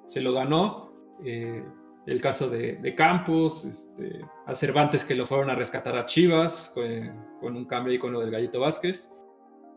[0.09, 0.93] se lo ganó.
[1.25, 1.63] Eh,
[2.09, 7.57] el caso de, Campos, este, a Cervantes que lo fueron a rescatar a Chivas con,
[7.57, 9.15] un cambio ahí con lo del Gallito Vázquez.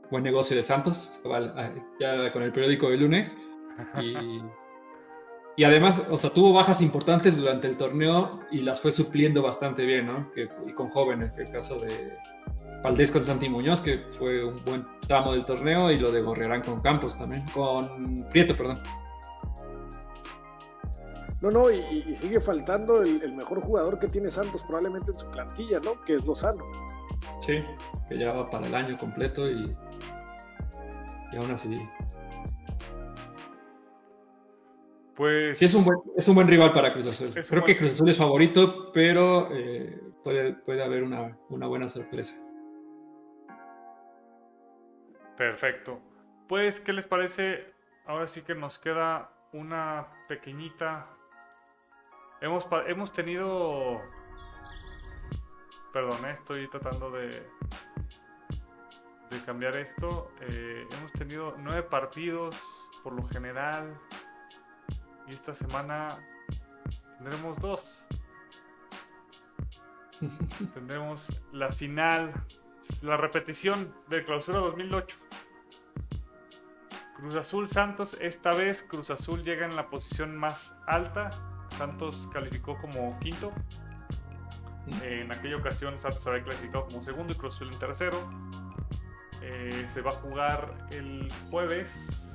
[0.10, 1.22] Buen negocio de Santos,
[2.00, 3.38] ya con el periódico de lunes.
[4.02, 4.16] Y,
[5.56, 9.86] y además, o sea, tuvo bajas importantes durante el torneo y las fue supliendo bastante
[9.86, 10.32] bien, ¿no?
[10.68, 12.18] y con jóvenes, el caso de
[12.84, 16.62] Valdés con Santi Muñoz, que fue un buen tramo del torneo, y lo de Gorriarán
[16.62, 18.82] con Campos también, con Prieto, perdón.
[21.42, 25.80] No, no, y, sigue faltando el, mejor jugador que tiene Santos probablemente en su plantilla,
[25.82, 26.02] ¿no?
[26.04, 26.64] Que es Lozano.
[27.42, 27.58] Sí,
[28.10, 29.66] que ya va para el año completo y,
[31.32, 31.78] y aún así.
[35.16, 35.60] Pues.
[35.60, 37.32] Sí, es un buen, es un buen rival para Cruz Azul.
[37.34, 42.42] Creo que Cruz Azul es favorito, pero eh, puede, puede haber una, una buena sorpresa.
[45.38, 46.00] Perfecto.
[46.48, 47.74] Pues, ¿qué les parece?
[48.06, 51.08] Ahora sí que nos queda una pequeñita
[52.44, 54.02] Hemos, hemos tenido...
[55.94, 57.30] Perdón, eh, estoy tratando de,
[59.30, 60.30] de cambiar esto.
[60.42, 62.62] Eh, hemos tenido nueve partidos
[63.02, 63.98] por lo general.
[65.28, 66.18] Y esta semana
[67.18, 68.06] tendremos dos.
[70.74, 72.34] tendremos la final,
[73.02, 75.18] la repetición del clausura 2008.
[77.16, 81.30] Cruz Azul Santos, esta vez Cruz Azul llega en la posición más alta
[81.74, 83.52] Santos calificó como quinto.
[85.02, 88.18] en aquella ocasión Santos había clasificado como segundo y Cruz Azul en tercero.
[89.42, 92.33] Eh, se va a jugar el jueves,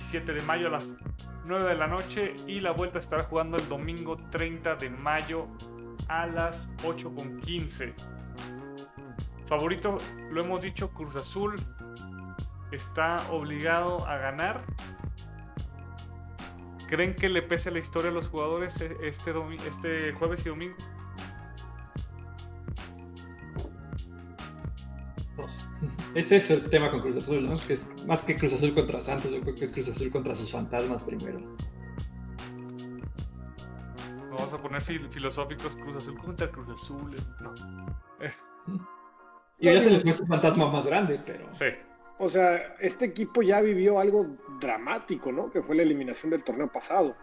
[0.00, 0.96] 27 de mayo a las
[1.44, 5.46] 9 de la noche y la vuelta estará jugando el domingo 30 de mayo
[6.08, 7.92] a las 8.15.
[9.46, 9.98] Favorito,
[10.30, 11.54] lo hemos dicho, Cruz Azul
[12.72, 14.64] está obligado a ganar
[16.88, 19.32] ¿Creen que le pese la historia a los jugadores e-, este,
[19.68, 20.74] este jueves y domingo?
[26.12, 27.52] Pues, es eso el tema con Cruz Azul, ¿no?
[27.66, 30.34] Que es más que Cruz Azul contra Santos, yo creo que es Cruz Azul contra
[30.34, 31.40] sus fantasmas primero.
[34.30, 37.16] Vamos a poner filosóficos Cruz Azul contra Cruz Azul.
[37.40, 37.54] No.
[39.58, 41.46] Y ya se le fue su fantasma más grande, pero.
[41.52, 41.66] Sí.
[42.18, 44.26] O sea, este equipo ya vivió algo
[44.60, 45.50] dramático, ¿no?
[45.50, 47.16] Que fue la eliminación del torneo pasado.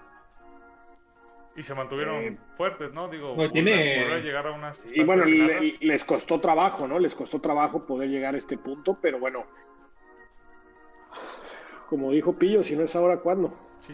[1.58, 3.10] Y se mantuvieron eh, fuertes, ¿no?
[3.10, 4.22] Digo, tiene...
[4.22, 4.86] llegar a unas.
[4.96, 7.00] Y bueno, les costó trabajo, ¿no?
[7.00, 9.46] Les costó trabajo poder llegar a este punto, pero bueno.
[11.90, 13.50] Como dijo Pillo, si no es ahora, ¿cuándo?
[13.82, 13.94] Sí,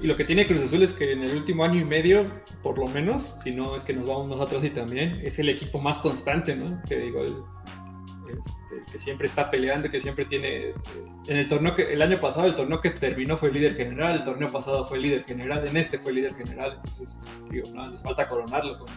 [0.00, 2.30] y lo que tiene Cruz Azul es que en el último año y medio,
[2.62, 5.80] por lo menos, si no es que nos vamos nosotros y también, es el equipo
[5.80, 6.80] más constante, ¿no?
[6.88, 7.34] Que digo, el,
[8.30, 10.74] este, que siempre está peleando, que siempre tiene...
[11.26, 14.24] En el torneo que el año pasado, el torneo que terminó fue líder general, el
[14.24, 18.28] torneo pasado fue líder general, en este fue líder general, entonces, digo, no, les falta
[18.28, 18.88] coronarlo con,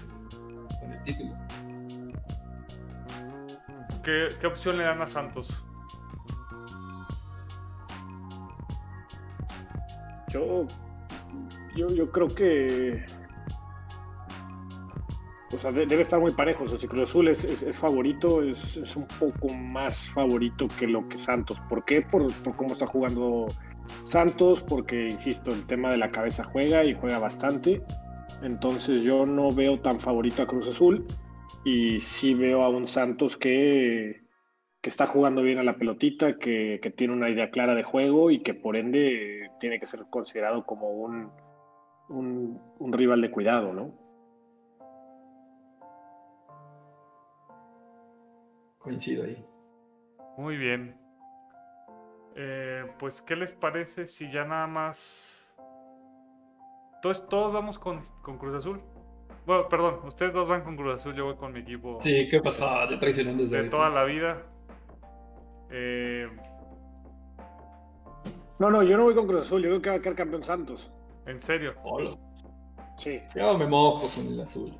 [0.92, 1.34] el título.
[4.04, 5.64] ¿Qué, ¿Qué opción le dan a Santos?
[10.30, 10.66] Yo,
[11.76, 13.06] yo, yo creo que
[15.54, 16.64] o sea, debe estar muy parejo.
[16.64, 21.18] O sea, si Cruz Azul es, favorito, es, un poco más favorito que lo que
[21.18, 21.60] Santos.
[21.70, 22.02] ¿Por qué?
[22.02, 23.48] Por, cómo está jugando
[24.04, 27.82] Santos, porque, insisto, el tema de la cabeza juega y juega bastante.
[28.42, 31.06] Entonces yo no veo tan favorito a Cruz Azul
[31.66, 34.22] y sí veo a un Santos que,
[34.82, 38.54] está jugando bien a la pelotita, que, tiene una idea clara de juego y que
[38.54, 41.30] por ende tiene que ser considerado como un,
[42.10, 44.01] un rival de cuidado, ¿no?
[48.82, 49.46] Coincido ahí.
[50.38, 50.96] Muy bien.
[52.36, 55.54] Eh, pues, ¿qué les parece si ya nada más...
[56.96, 58.02] Entonces, todos vamos con,
[58.38, 58.82] Cruz Azul.
[59.46, 61.98] Bueno, perdón, ustedes dos van con Cruz Azul, yo voy con mi equipo.
[62.00, 62.86] Sí, ¿qué pasa?
[62.86, 64.44] De traicionando desde De toda la vida.
[65.72, 66.28] Eh,
[68.60, 70.44] no, no, yo no voy con Cruz Azul, yo creo que va a quedar campeón
[70.44, 70.92] Santos.
[71.26, 71.74] ¿En serio?
[71.84, 72.16] Hola.
[72.98, 73.20] Sí.
[73.36, 74.72] Yo me mojo con el azul.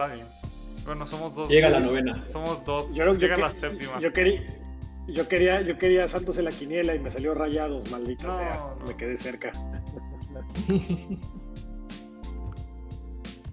[0.00, 0.26] Está bien.
[0.86, 1.48] Bueno, somos dos.
[1.50, 2.24] Llega la novena.
[2.26, 2.90] Somos dos.
[2.94, 4.00] Yo Llega la séptima.
[4.00, 4.42] Yo quería,
[5.08, 8.54] Yo quería, yo quería Santos en la quiniela y me salió rayados, maldita No, sea.
[8.78, 8.86] no.
[8.86, 9.52] Me quedé cerca.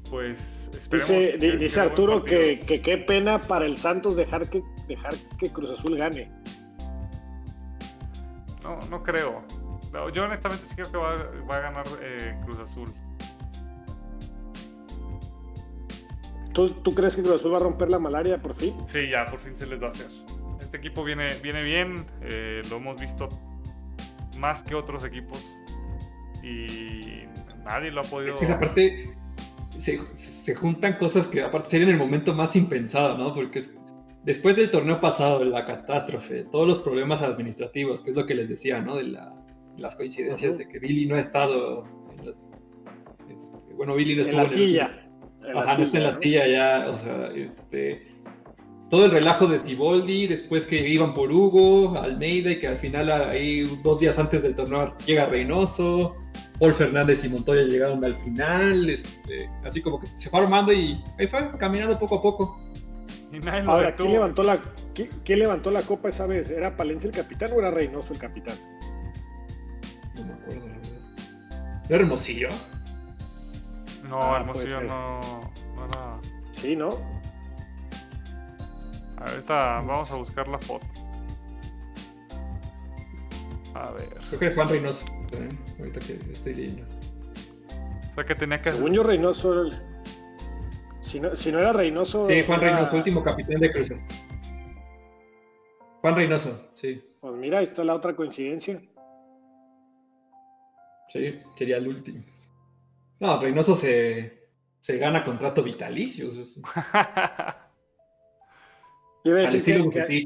[0.10, 4.50] Pues esperemos Dice, que- di- que dice Arturo que, qué pena para el Santos dejar
[4.50, 6.32] que, dejar que Cruz Azul gane.
[8.64, 9.44] No, no creo.
[9.92, 11.18] No, yo honestamente sí creo que va,
[11.52, 12.90] va a ganar eh, Cruz Azul.
[16.58, 18.74] ¿Tú, ¿Tú crees que Cruz Azul va a romper la malaria por fin?
[18.88, 20.08] Sí, ya por fin se les va a hacer.
[20.60, 23.30] Este equipo viene, viene bien, eh, lo hemos visto
[24.40, 25.40] más que otros equipos
[26.44, 27.22] y
[27.64, 28.30] nadie lo ha podido...
[28.34, 29.06] Es que esa parte
[29.70, 33.34] se, se juntan cosas que aparte sería en el momento más impensado, ¿no?
[33.36, 33.78] Porque es-
[34.24, 38.34] después del torneo pasado, de la catástrofe, todos los problemas administrativos, que es lo que
[38.34, 38.96] les decía, ¿no?
[38.96, 39.32] De la-
[39.78, 41.84] las coincidencias de que Billy no ha estado...
[42.18, 42.34] en la-
[43.30, 45.04] este, bueno, Billy no En estuvo la el- silla.
[45.48, 46.22] En la Ajá, no está en la ¿no?
[46.22, 48.16] silla ya, o sea, este...
[48.90, 53.12] Todo el relajo de Siboldi, después que iban por Hugo, Almeida, y que al final,
[53.12, 56.16] ahí dos días antes del torneo, llega Reynoso,
[56.58, 61.04] Paul Fernández y Montoya llegaron al final, este, así como que se fue armando y
[61.20, 62.62] ahí fue caminando poco a poco.
[63.32, 63.92] Y nadie lo Ahora.
[63.92, 64.60] ¿quién levantó, la,
[64.94, 66.50] quién, quién levantó la copa esa vez?
[66.50, 68.56] ¿Era Palencia el capitán o era Reynoso el capitán?
[70.16, 71.86] No me acuerdo, la verdad.
[71.90, 72.50] ¿Era Hermosillo?
[74.08, 75.22] No, Ah, Hermosillo no,
[75.76, 76.20] no era...
[76.52, 76.90] Sí, ¿no?
[79.18, 80.86] Ahorita vamos a buscar la foto.
[83.76, 84.10] A ver.
[84.30, 85.50] Creo que era Juan Reynoso, ¿eh?
[85.80, 86.84] ahorita que estoy leyendo.
[88.12, 88.72] O sea que tenía que...
[88.72, 89.62] Según yo, Reynoso.
[89.64, 89.74] el-
[91.02, 92.26] Si no, si no era Reynoso.
[92.28, 93.90] Sí, Juan era- Reynoso, último capitán de Cruz.
[96.02, 97.04] Juan Reynoso, sí.
[97.20, 98.82] Pues mira, ahí está la otra coincidencia.
[101.10, 102.24] Sí, sería el último.
[103.20, 104.50] No, Reynoso se,
[104.80, 106.28] se gana contrato vitalicio.
[109.24, 110.26] Yo iba a al decir, estilo que, que-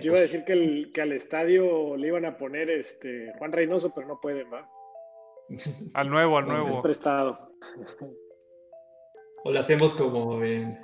[0.00, 3.52] yo iba a decir que, el- que al estadio le iban a poner este Juan
[3.52, 4.68] Reynoso, pero no pueden, ¿va?
[5.94, 6.82] al nuevo, al Bueno, Es nuevo.
[6.82, 7.52] prestado.
[9.44, 10.80] O lo hacemos como en,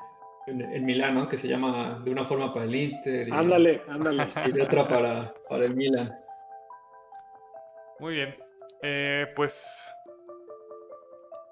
[0.46, 1.28] en, en Milán, ¿no?
[1.28, 4.26] Que se llama de una forma para el Inter y, Ándale, ándale.
[4.46, 6.14] y de otra para, para el Milan.
[7.98, 8.36] Muy bien.
[8.82, 9.92] Eh, pues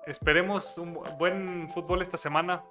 [0.08, 2.62] esperemos un bu- buen fútbol esta semana.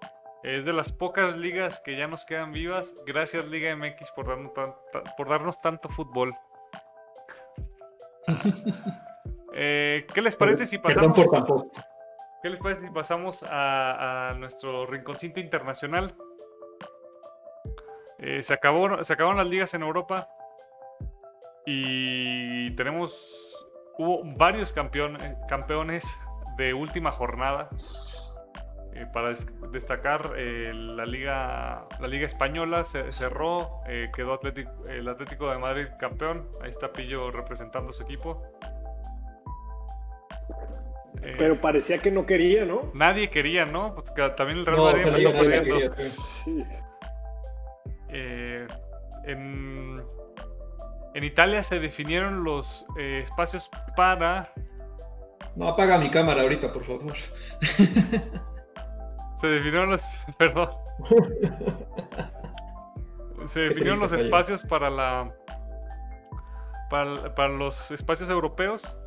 [0.43, 2.93] Es de las pocas ligas que ya nos quedan vivas.
[3.05, 4.73] Gracias Liga MX por darnos, tan-
[5.17, 6.33] por darnos tanto fútbol.
[9.59, 11.17] Eh, ¿Qué les parece si pasamos?
[12.43, 16.13] ¿Qué les parece si pasamos a, a nuestro rinconcito internacional?
[18.19, 20.29] Eh, se, acabó, se acabaron las ligas en Europa
[21.65, 23.57] y tenemos,
[23.97, 26.19] hubo varios eh, campeones
[26.57, 27.69] de última jornada.
[28.93, 34.71] Eh, para des- destacar, eh, la, liga, la liga española se cerró, eh, quedó Atlético,
[34.87, 36.49] el Atlético de Madrid campeón.
[36.63, 38.41] Ahí está Pillo representando a su equipo.
[41.21, 42.91] Eh, Pero parecía que no quería, ¿no?
[42.93, 43.93] Nadie quería, ¿no?
[43.95, 45.95] Pues que también el Real No, Madrid empezó perdiendo.
[45.95, 46.63] sí.
[49.23, 50.01] En,
[51.13, 54.51] en Italia se definieron los eh, espacios para.
[55.57, 57.15] No, apaga mi cámara ahorita, por favor.
[59.37, 60.03] Se definieron los.
[60.37, 60.69] Perdón.
[63.47, 65.33] Se definieron los espacios para la.
[66.89, 68.97] Para, para los espacios europeos.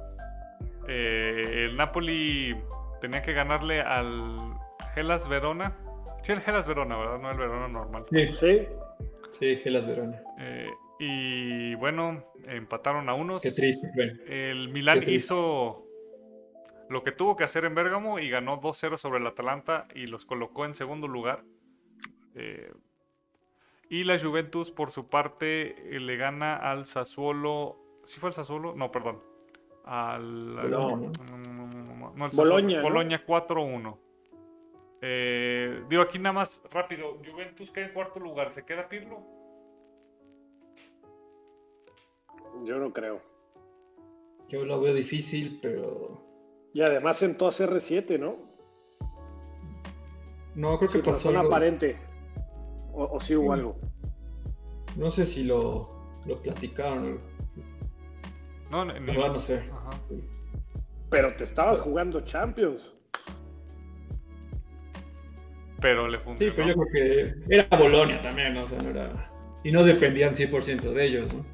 [0.89, 2.57] Eh, el Napoli
[3.01, 4.37] tenía que ganarle al
[4.97, 5.77] Hellas Verona.
[6.23, 7.19] Sí, el Hellas Verona, ¿verdad?
[7.21, 8.05] No el Verona normal.
[8.11, 8.67] Sí, Sí.
[9.31, 10.21] sí, Gelas Verona.
[10.41, 13.41] Eh, y bueno, empataron a unos.
[13.43, 14.13] Qué triste, bueno.
[14.27, 15.13] El triste.
[15.15, 15.87] hizo
[16.91, 20.25] lo que tuvo que hacer en Bérgamo y ganó 2-0 sobre el Atalanta y los
[20.27, 21.45] colocó en segundo lugar.
[22.35, 22.73] Eh,
[23.89, 27.77] y la Juventus, por su parte, eh, le gana al Sassuolo.
[28.05, 28.75] ¿Sí fue el Sassuolo?
[28.75, 29.23] No, perdón.
[29.85, 30.57] Al.
[30.69, 30.97] No, ¿no?
[30.97, 32.83] no, no, no, no, el Boloña.
[32.83, 33.97] Boloña 4-1.
[35.03, 37.19] Eh, digo aquí nada más rápido.
[37.25, 38.53] Juventus queda en cuarto lugar.
[38.53, 39.23] ¿Se queda Pirlo?
[42.65, 43.23] Yo no creo.
[44.49, 46.30] Yo lo veo difícil, pero.
[46.73, 48.37] Y además sentó a CR7, ¿no?
[50.55, 51.43] No, creo que pasó algo.
[51.47, 51.97] aparente.
[52.93, 53.59] O, o sí hubo Sí.
[53.61, 53.77] algo.
[54.97, 55.91] No sé si lo,
[56.27, 57.21] lo platicaron.
[58.71, 59.59] No, ni- verdad, no sé.
[59.73, 59.91] Ajá.
[61.11, 62.95] Pero te estabas jugando Champions.
[65.81, 66.55] Pero le Sí, funcionó.
[66.57, 68.65] pero yo creo que era Bolonia también, ¿no?
[68.65, 69.31] O sea, no era.
[69.65, 71.45] Y no dependían 100% de ellos, ¿no?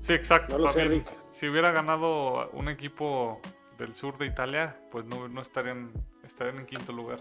[0.00, 0.56] Sí, exacto.
[0.58, 0.84] No lo sé.
[0.84, 1.08] Rick.
[1.36, 3.42] Si hubiera ganado un equipo
[3.76, 5.92] del sur de Italia, pues no, no estarían,
[6.24, 7.18] estarían en quinto lugar.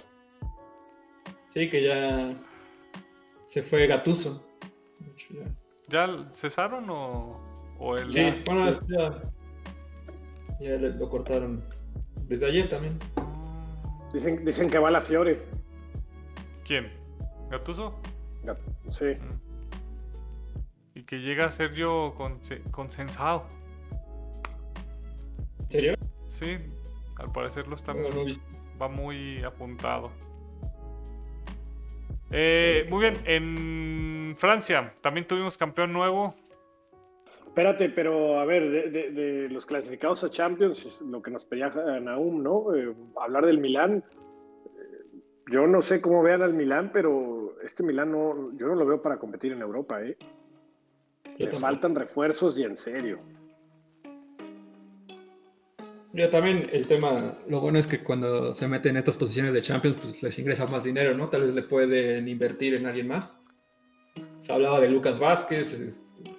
[1.49, 2.33] Sí, que ya.
[3.45, 4.41] se fue Gatuso.
[5.89, 6.31] ya.
[6.31, 7.41] cesaron o,
[7.77, 8.09] o el...
[8.09, 9.21] Sí, bueno, ya,
[10.61, 11.61] ya lo cortaron
[12.21, 12.97] desde ayer también.
[14.13, 15.43] Dicen, dicen que va a la Fiore.
[16.63, 16.89] ¿Quién?
[17.49, 17.99] ¿Gatuso?
[18.87, 19.07] sí.
[19.07, 20.99] Mm.
[20.99, 22.15] Y que llega a ser yo
[22.71, 23.64] consensado.
[25.65, 25.93] ¿En serio?
[26.27, 26.57] Sí,
[27.17, 27.93] al parecer lo está
[28.81, 30.11] va muy apuntado.
[32.31, 36.35] Eh, muy bien, en Francia también tuvimos campeón nuevo.
[37.47, 41.69] Espérate, pero a ver, de, los clasificados a Champions, lo que nos pedía
[42.01, 42.75] Naum, ¿no?
[42.75, 44.03] Eh, hablar del Milán.
[44.65, 48.85] Eh, yo no sé cómo vean al Milán, pero este Milán no, yo no lo
[48.85, 50.17] veo para competir en Europa, ¿eh?
[51.37, 53.19] Le faltan refuerzos y en serio.
[56.15, 59.61] Yo también el tema, lo bueno es que cuando se meten en estas posiciones de
[59.61, 61.27] Champions, pues les ingresa más dinero, ¿no?
[61.27, 63.45] Tal vez le pueden invertir en alguien más.
[64.39, 66.33] Se hablaba de Lucas Vázquez, este,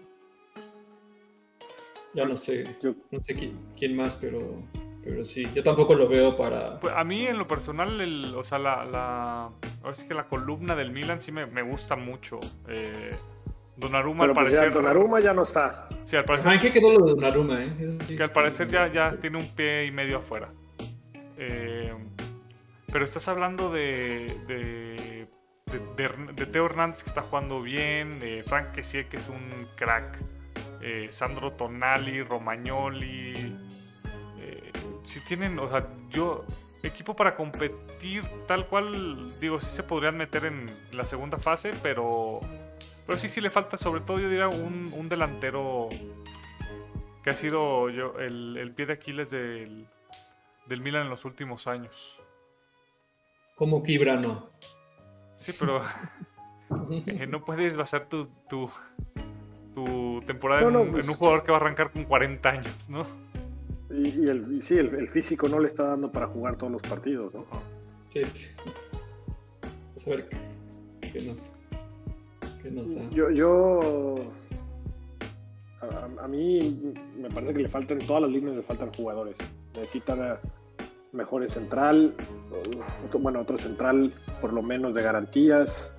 [2.15, 3.37] ya no sé, yo, no sé
[3.77, 4.63] quién, más, pero,
[5.05, 6.81] pero sí, yo tampoco lo veo para...
[6.81, 9.53] Pues a mí en lo personal, el, o sea, la, la,
[9.83, 12.41] ahora sí que la columna del Milan sí me, me gusta mucho.
[12.67, 13.15] Eh,
[13.77, 14.73] Donnarumma al pues parecer.
[14.73, 15.89] Donnarumma ya no está.
[16.05, 16.53] Sí, al parecer.
[16.53, 17.99] ¿En qué quedó lo de Donnarumma, eh?
[18.09, 20.49] que al parecer ya, ya tiene un pie y medio afuera.
[21.39, 21.93] Eh,
[22.91, 25.29] pero estás hablando de, de,
[25.97, 30.19] de, Teo Hernández que está jugando bien, de Frank que sí que es un crack,
[30.81, 33.55] eh, Sandro Tonali, Romagnoli.
[34.39, 34.73] Eh,
[35.05, 36.47] si tienen, o sea, yo,
[36.83, 42.41] equipo para competir tal cual, digo, sí se podrían meter en la segunda fase, pero
[43.07, 45.89] pero sí, sí le falta, sobre todo, yo diría, un, delantero
[47.23, 49.87] que ha sido yo, el, pie de Aquiles del,
[50.67, 52.21] del Milan en los últimos años.
[53.55, 54.51] Como Kibrano.
[55.35, 55.81] Sí, pero
[57.07, 58.71] eh, no puedes basar tu, tu,
[60.27, 63.07] temporada en, un, pues jugador que va a arrancar con 40 años, ¿no?
[63.91, 67.47] Y, el, sí, el, físico no le está dando para jugar todos los partidos, ¿no?
[68.13, 68.49] Sí, sí.
[69.63, 70.29] Vamos a ver
[71.01, 71.56] qué nos,
[73.11, 74.33] yo, yo
[76.21, 79.37] a, mí me parece que le faltan, todas las líneas le faltan jugadores.
[79.75, 80.39] Necesitan
[81.13, 82.15] mejores central,
[83.19, 85.95] bueno, otro central por lo menos de garantías.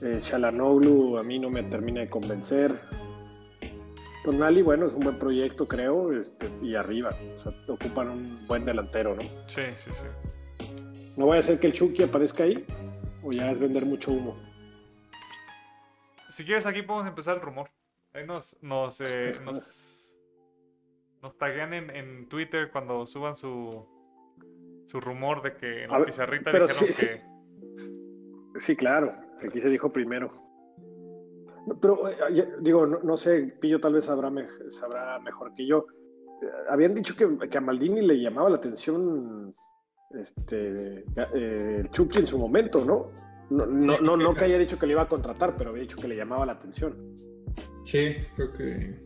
[0.00, 2.80] Eh, Chalanoglu a mí no me termina de convencer.
[4.24, 7.10] Tonali, bueno, es un buen proyecto, creo, este, y arriba.
[7.36, 9.22] O sea, ocupan un buen delantero, ¿no?
[9.46, 10.66] Sí, sí, sí.
[11.16, 12.64] No voy a hacer que el Chucky aparezca ahí,
[13.22, 14.51] o ya es vender mucho humo
[16.32, 17.68] si quieres, aquí podemos empezar el rumor.
[18.14, 20.16] Ahí nos, nos, eh, nos,
[21.20, 23.86] nos taguean en, Twitter cuando suban su,
[24.86, 27.12] su rumor de que en la pizarrita pero dijeron sí, que.
[27.12, 27.28] Sí.
[28.58, 29.14] sí, claro.
[29.46, 30.30] Aquí se dijo primero.
[31.80, 34.32] Pero, eh, digo, no, sé, Pillo tal vez sabrá,
[34.70, 35.86] sabrá mejor que yo.
[36.42, 39.54] Eh, habían dicho que, que, a Maldini le llamaba la atención
[40.10, 41.04] este,
[41.34, 43.10] el Chucky en su momento, ¿no?
[43.52, 46.08] No, no, no, que haya dicho que le iba a contratar, pero había dicho que
[46.08, 46.96] le llamaba la atención.
[47.84, 48.96] Sí, creo que.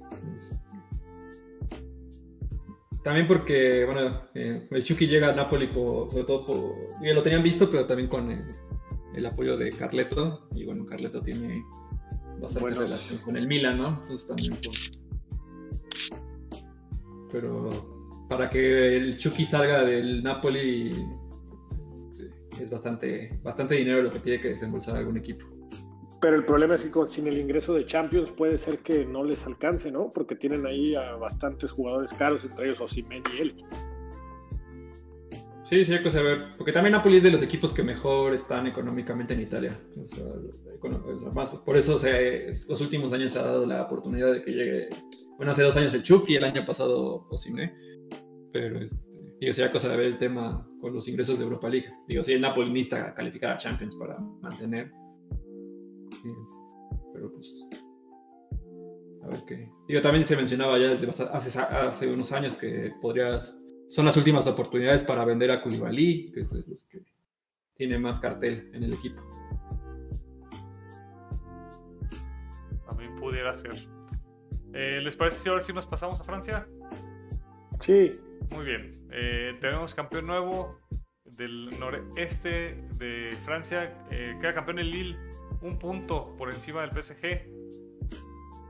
[3.03, 6.75] También porque, bueno, eh, el Chucky llega a Napoli sobre todo por.
[7.03, 8.31] Ya lo tenían visto, pero también con
[9.15, 10.49] el, apoyo de Carleto.
[10.55, 11.65] Y bueno, Carleto tiene
[12.41, 13.89] bastante relación con el Milan, ¿no?
[14.03, 14.55] Entonces también
[17.33, 20.95] Pero para que el Chucky salga del Napoli
[22.61, 25.47] es bastante, bastante dinero lo que tiene que desembolsar algún equipo.
[26.21, 29.47] Pero el problema es que sin el ingreso de Champions puede ser que no les
[29.47, 30.13] alcance, ¿no?
[30.13, 33.55] Porque tienen ahí a bastantes jugadores caros, entre ellos Osimhen y él.
[35.65, 36.57] Sí, sí, hay que saber.
[36.57, 39.79] Porque también Napoli es de los equipos que mejor están económicamente en Italia.
[41.35, 41.99] más, por eso
[42.69, 44.89] los últimos años se ha dado la oportunidad de que llegue.
[45.37, 47.73] Bueno, hace dos años el Chucky, el año pasado Osimhen.
[48.53, 49.06] Pero este,
[49.41, 51.89] Digo, sería cosa de ver el tema con los ingresos de Europa League.
[52.09, 54.91] Digo, si el Napoli necesita calificar a Champions para mantener.
[57.13, 57.69] pero pues.
[59.25, 59.71] A ver qué.
[59.89, 63.63] Digo, también se mencionaba ya desde hace, hace unos años que podrías.
[63.89, 67.05] Son las últimas oportunidades para vender a Koulibaly, que es de los que
[67.75, 69.23] tiene más cartel en el equipo.
[72.87, 73.75] También pudiera ser.
[74.73, 76.67] Eh, ¿Les parece si ahora sí nos pasamos a Francia?
[77.81, 78.19] Sí.
[78.51, 79.09] Muy bien.
[79.11, 80.81] Eh, tenemos campeón nuevo
[81.25, 83.93] del noreste de Francia.
[84.11, 85.17] Eh, queda campeón el Lille,
[85.63, 87.25] un punto por encima del PSG.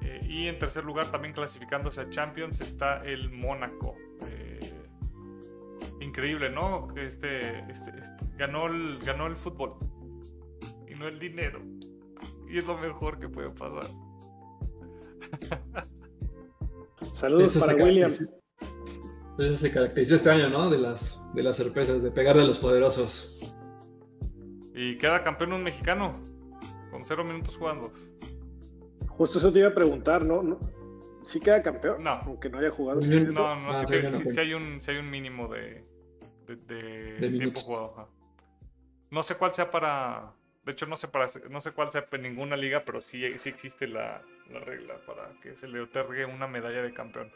[0.03, 3.97] Eh, y en tercer lugar, también clasificándose a Champions, está el Mónaco.
[6.01, 6.89] increíble, ¿no?
[6.97, 9.75] Este, este, este, ganó, el, ganó el fútbol
[10.89, 11.61] y no el dinero.
[12.49, 13.91] Y es lo mejor que puede pasar.
[17.13, 18.11] Saludos para William.
[19.39, 20.71] Eso se caracterizó este año, ¿no?
[20.71, 23.39] De las, de las sorpresas, de pegar a los poderosos.
[24.75, 26.19] Y queda campeón un mexicano,
[26.91, 27.93] con cero minutos jugando.
[29.09, 30.43] Justo eso te iba a preguntar, ¿no?
[30.43, 30.59] ¿No?
[31.23, 32.03] ¿Sí queda campeón?
[32.03, 32.13] No.
[32.25, 33.01] Aunque no haya jugado.
[33.01, 34.35] No, no, Ah, sí, sí, que- no, sí- pues.
[34.35, 35.85] sí hay, un, sí hay un mínimo de,
[36.47, 37.65] de, de De tiempo minutos.
[37.65, 37.93] jugado.
[37.97, 38.09] ajá.
[39.11, 40.33] No sé cuál sea para.
[40.65, 43.49] De hecho, no sé para no sé cuál sea en ninguna liga, pero sí, sí
[43.49, 44.21] existe la,
[44.51, 47.31] la regla para que se le otorgue una medalla de campeón.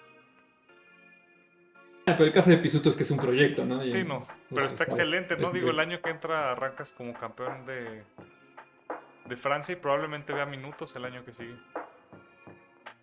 [2.10, 3.82] Ah, Pero el caso de Pisuto es que es un proyecto, ¿no?
[3.84, 5.50] Y- Sí, no, pero está es- excelente, ¿no?
[5.50, 8.02] Digo, el año que entra arrancas como campeón de,
[9.26, 11.54] de Francia y probablemente vea minutos el año que sigue.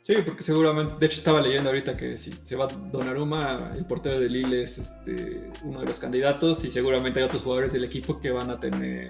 [0.01, 4.19] Sí, porque seguramente, de hecho estaba leyendo ahorita que si se va Donnarumma, el portero
[4.19, 8.19] de Lille es este, uno de los candidatos y seguramente hay otros jugadores del equipo
[8.21, 9.09] que van a tener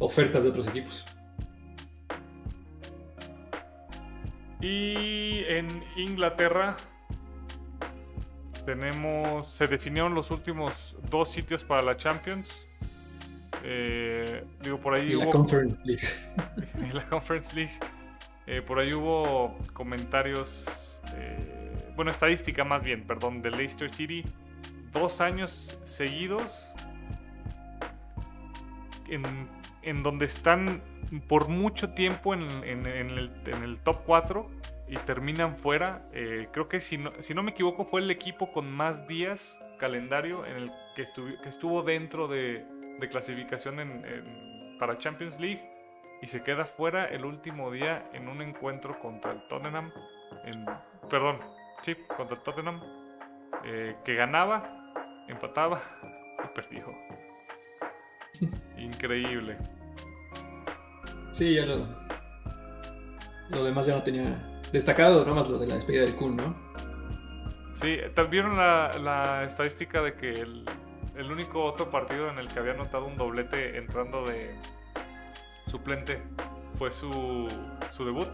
[0.00, 1.04] ofertas de otros equipos.
[4.60, 6.76] Y en Inglaterra
[8.66, 12.68] tenemos, se definieron los últimos dos sitios para la Champions.
[13.64, 16.06] Eh, digo, por ahí Y la hubo Conference League.
[16.74, 17.72] en la Conference League.
[18.46, 24.24] Eh, por ahí hubo comentarios, eh, bueno, estadística más bien, perdón, de Leicester City.
[24.92, 26.72] Dos años seguidos
[29.08, 29.22] en,
[29.82, 30.82] en donde están
[31.28, 34.50] por mucho tiempo en, en- en el, en el top 4
[34.88, 36.02] y terminan fuera.
[36.12, 39.58] Eh, creo que si no, si no me equivoco fue el equipo con más días
[39.78, 42.64] calendario en el que, estuvi- que estuvo dentro de,
[43.08, 45.62] clasificación en- para Champions League
[46.22, 49.90] y se queda fuera el último día en un encuentro contra el Tottenham.
[50.44, 50.64] En,
[51.10, 51.40] perdón,
[51.82, 52.80] sí, contra el Tottenham.
[53.64, 54.92] eh, que ganaba,
[55.28, 55.80] empataba
[56.44, 56.86] y perdió.
[58.76, 59.56] Increíble.
[61.32, 61.86] Sí, ya lo,
[63.50, 66.54] lo demás ya no tenía destacado, nada más lo de la despedida del Kun, ¿no?
[67.74, 70.64] Sí, ¿tal- ¿vieron la, la estadística de que el,
[71.16, 74.54] el único otro partido en el que había anotado un doblete entrando de
[75.66, 76.22] suplente
[76.78, 77.48] fue su,
[77.90, 78.28] su debut?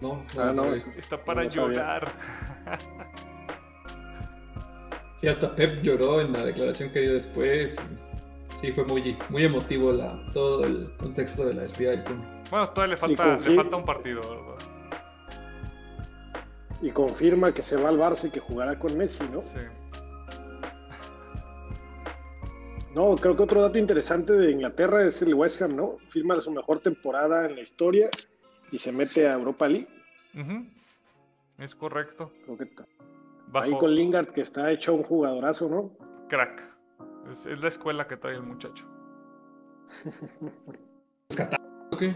[0.00, 2.10] No, Ah, no, no, es- Está para No llorar.
[5.20, 7.76] Sí, hasta Pep lloró en la declaración que dio después.
[8.60, 12.24] Sí, fue muy, muy emotivo la, todo el contexto de la despedida del Kun.
[12.52, 14.66] Bueno, todavía le falta, confío- le falta un partido, ¿verdad?
[16.82, 19.40] Y confirma que se va al Barça y que jugará con Messi, ¿no?
[19.42, 19.56] Sí.
[22.94, 25.96] No, creo que otro dato interesante de Inglaterra es el West Ham, ¿no?
[26.08, 28.10] Firma su mejor temporada en la historia
[28.70, 29.88] y se mete a Europa League.
[31.56, 32.32] Es correcto.
[32.44, 32.68] Creo que
[33.46, 35.96] Bajo ahí con Lingard, que está hecho un jugadorazo, ¿no?
[36.28, 36.62] crack.
[37.30, 38.86] Es, es la escuela que trae el muchacho.
[41.30, 42.14] ¿Rescatar o qué?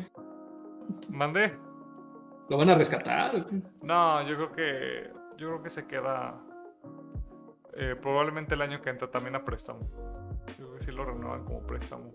[1.10, 1.54] ¿Mandé?
[2.48, 3.60] ¿Lo van a rescatar o qué?
[3.82, 5.10] No, yo creo que.
[5.36, 6.34] Yo creo que se queda.
[7.74, 9.80] eh, probablemente el año que entra también a préstamo.
[10.58, 12.10] Yo creo que sí lo renuevan como préstamo.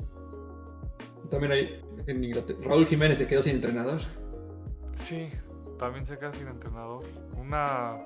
[1.29, 2.59] También hay en Inglaterra.
[2.63, 3.99] Raúl Jiménez se quedó sin entrenador.
[4.95, 5.29] Sí,
[5.77, 7.03] también se queda sin entrenador.
[7.37, 7.97] Una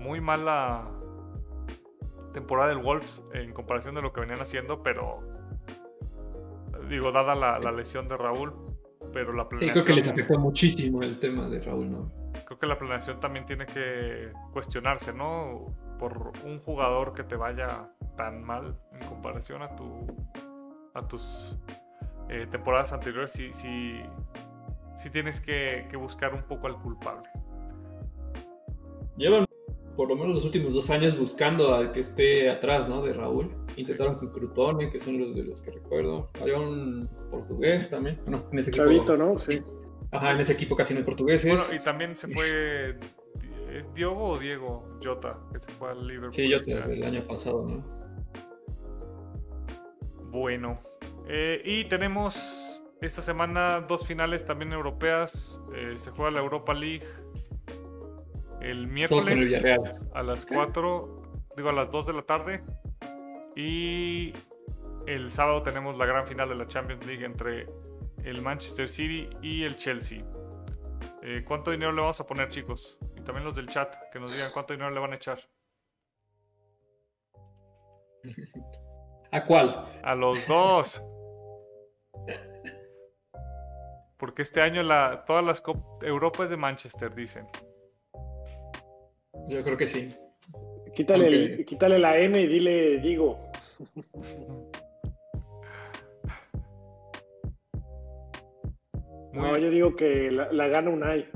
[0.00, 0.88] muy mala
[2.32, 5.20] temporada del Wolves en comparación de lo que venían haciendo, pero
[6.88, 8.52] digo, dada la, la lesión de Raúl,
[9.16, 12.12] pero la Sí, planeación, creo que les afectó muchísimo el tema de Raúl, ¿no?
[12.44, 15.74] creo que la planeación también tiene que cuestionarse, ¿no?
[15.98, 17.88] Por un jugador que te vaya
[18.18, 20.06] tan mal en comparación a tu
[20.92, 21.56] a tus
[22.28, 24.02] eh, temporadas anteriores, sí, sí,
[24.96, 27.28] sí tienes que, que buscar un poco al culpable.
[29.16, 29.46] Llevan
[29.96, 33.00] por lo menos los últimos dos años buscando al que esté atrás, ¿no?
[33.00, 33.50] De Raúl.
[33.76, 36.30] Intentaron con Crutone, que son los de los que recuerdo.
[36.40, 38.18] Había un portugués también.
[38.22, 38.84] Bueno, en ese equipo.
[38.84, 39.38] Chavito, ¿no?
[39.38, 39.62] Sí.
[40.12, 41.50] Ajá, en ese equipo casi no hay portugueses.
[41.50, 42.98] Bueno, y también se fue
[43.70, 46.32] ¿es Diogo o Diego Jota, que se fue al Liverpool.
[46.32, 47.26] Sí, desde el año.
[47.26, 47.96] pasado, ¿no?
[50.30, 50.80] Bueno,
[51.28, 55.60] eh, y tenemos esta semana dos finales también europeas.
[55.74, 57.06] Eh, se juega la Europa League
[58.60, 59.78] el miércoles el
[60.14, 61.22] a las 4,
[61.56, 62.62] digo a las 2 de la tarde.
[63.56, 64.32] Y
[65.06, 67.66] el sábado tenemos la gran final de la Champions League entre
[68.24, 70.22] el Manchester City y el Chelsea.
[71.22, 72.98] Eh, ¿Cuánto dinero le vamos a poner, chicos?
[73.16, 75.40] Y también los del chat, que nos digan cuánto dinero le van a echar.
[79.32, 79.86] ¿A cuál?
[80.02, 81.02] A los dos.
[84.18, 87.46] Porque este año la, todas las Cop- Europa es de Manchester, dicen.
[89.48, 90.14] Yo creo que sí.
[90.94, 93.45] Quítale, el- quítale la M y dile Digo.
[99.32, 101.28] No, yo digo que la, la gana Unai.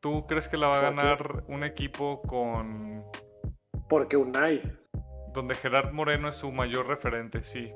[0.00, 3.04] ¿Tú crees que la va a ganar un equipo con
[3.88, 4.62] Porque Unai.
[5.32, 7.42] donde Gerard Moreno es su mayor referente?
[7.42, 7.72] Sí.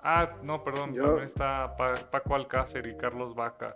[0.00, 3.72] Ah, no, perdón, Yo- también está Pa- Paco Alcácer y Carlos Vaca.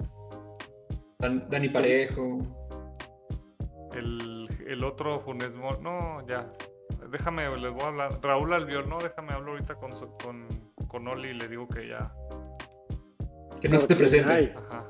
[1.18, 2.38] Dan- Dani Parejo.
[3.94, 6.50] El, el otro Funes Mori- No, ya.
[7.10, 8.18] Déjame, les voy a hablar.
[8.22, 10.46] Raúl Albiol, no, déjame hablar ahorita con, su- con,
[10.88, 12.12] con Oli y le digo que ya.
[13.60, 14.54] Que no se Porque presente.
[14.56, 14.84] Ajá.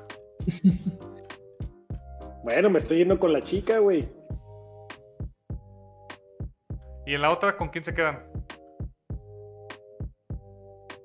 [2.44, 4.08] Bueno, me estoy yendo con la chica, güey.
[7.06, 8.24] Y en la otra, ¿con quién se quedan?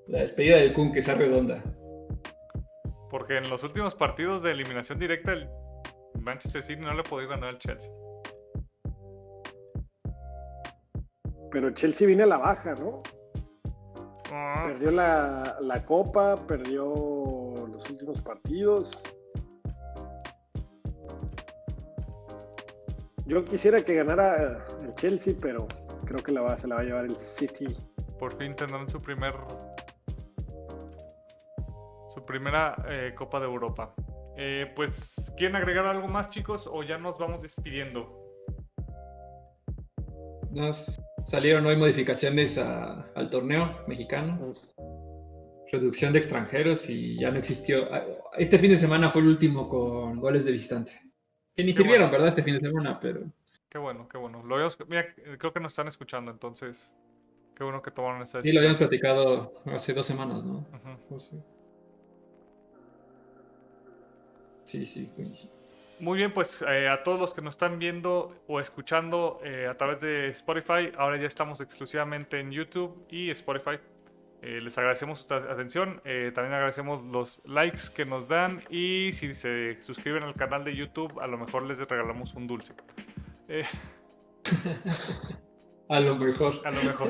[0.08, 1.64] La despedida del Kun que sea redonda.
[3.12, 5.48] Porque en los últimos partidos de eliminación directa, el
[6.20, 7.92] Manchester City no le ha podido ganar al Chelsea.
[11.58, 13.02] Pero Chelsea viene a la baja, ¿no?
[14.32, 16.86] Ah, Perdió la, la copa, perdió
[17.72, 19.02] los últimos partidos.
[23.26, 25.68] Yo quisiera que ganara el Chelsea, pero
[26.06, 27.76] creo que la va, se la va a llevar el City.
[28.20, 29.34] por fin tendrán su primer.
[32.10, 33.96] Su primera eh, Copa de Europa.
[34.38, 36.70] Eh, pues, ¿quieren agregar algo más, chicos?
[36.72, 38.16] O ya nos vamos despidiendo.
[40.52, 44.54] Nos salieron hoy modificaciones a- al torneo mexicano.
[45.70, 47.94] Reducción de extranjeros y ya no existió.
[47.94, 48.02] ah,
[48.38, 50.94] Este fin de semana fue el último con goles de visitante.
[51.56, 52.12] Que ni Qué sirvieron, bueno.
[52.14, 52.28] ¿verdad?
[52.30, 53.22] Este fin de semana, pero
[53.70, 54.42] Qué bueno, qué bueno.
[54.44, 55.06] Lo habíamos- mira,
[55.38, 56.96] creo que nos están escuchando, entonces.
[57.54, 58.64] Qué bueno que tomaron esa sí lo decisión.
[58.64, 60.66] habíamos platicado hace dos semanas, ¿no?
[61.10, 61.40] O sea.
[64.64, 65.52] Sí, sí, coincido.
[66.00, 69.76] Muy bien, pues eh, a todos los que nos están viendo o escuchando eh, a
[69.76, 73.80] través de Spotify, ahora ya estamos exclusivamente en YouTube y Spotify.
[74.44, 79.82] Eh, les agradecemos su atención, también agradecemos los likes que nos dan y si se
[79.82, 82.76] suscriben al canal de YouTube, a lo mejor les regalamos un dulce.
[85.90, 86.54] A lo mejor.
[86.66, 87.10] a lo mejor.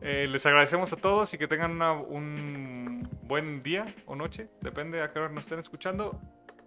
[0.00, 5.12] Les agradecemos a todos y que tengan una- un buen día o noche, depende a
[5.12, 6.18] qué hora nos estén escuchando.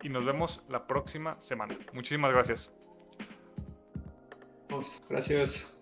[0.01, 1.77] Y nos vemos la próxima semana.
[1.93, 2.71] Muchísimas gracias.
[5.09, 5.78] Gracias.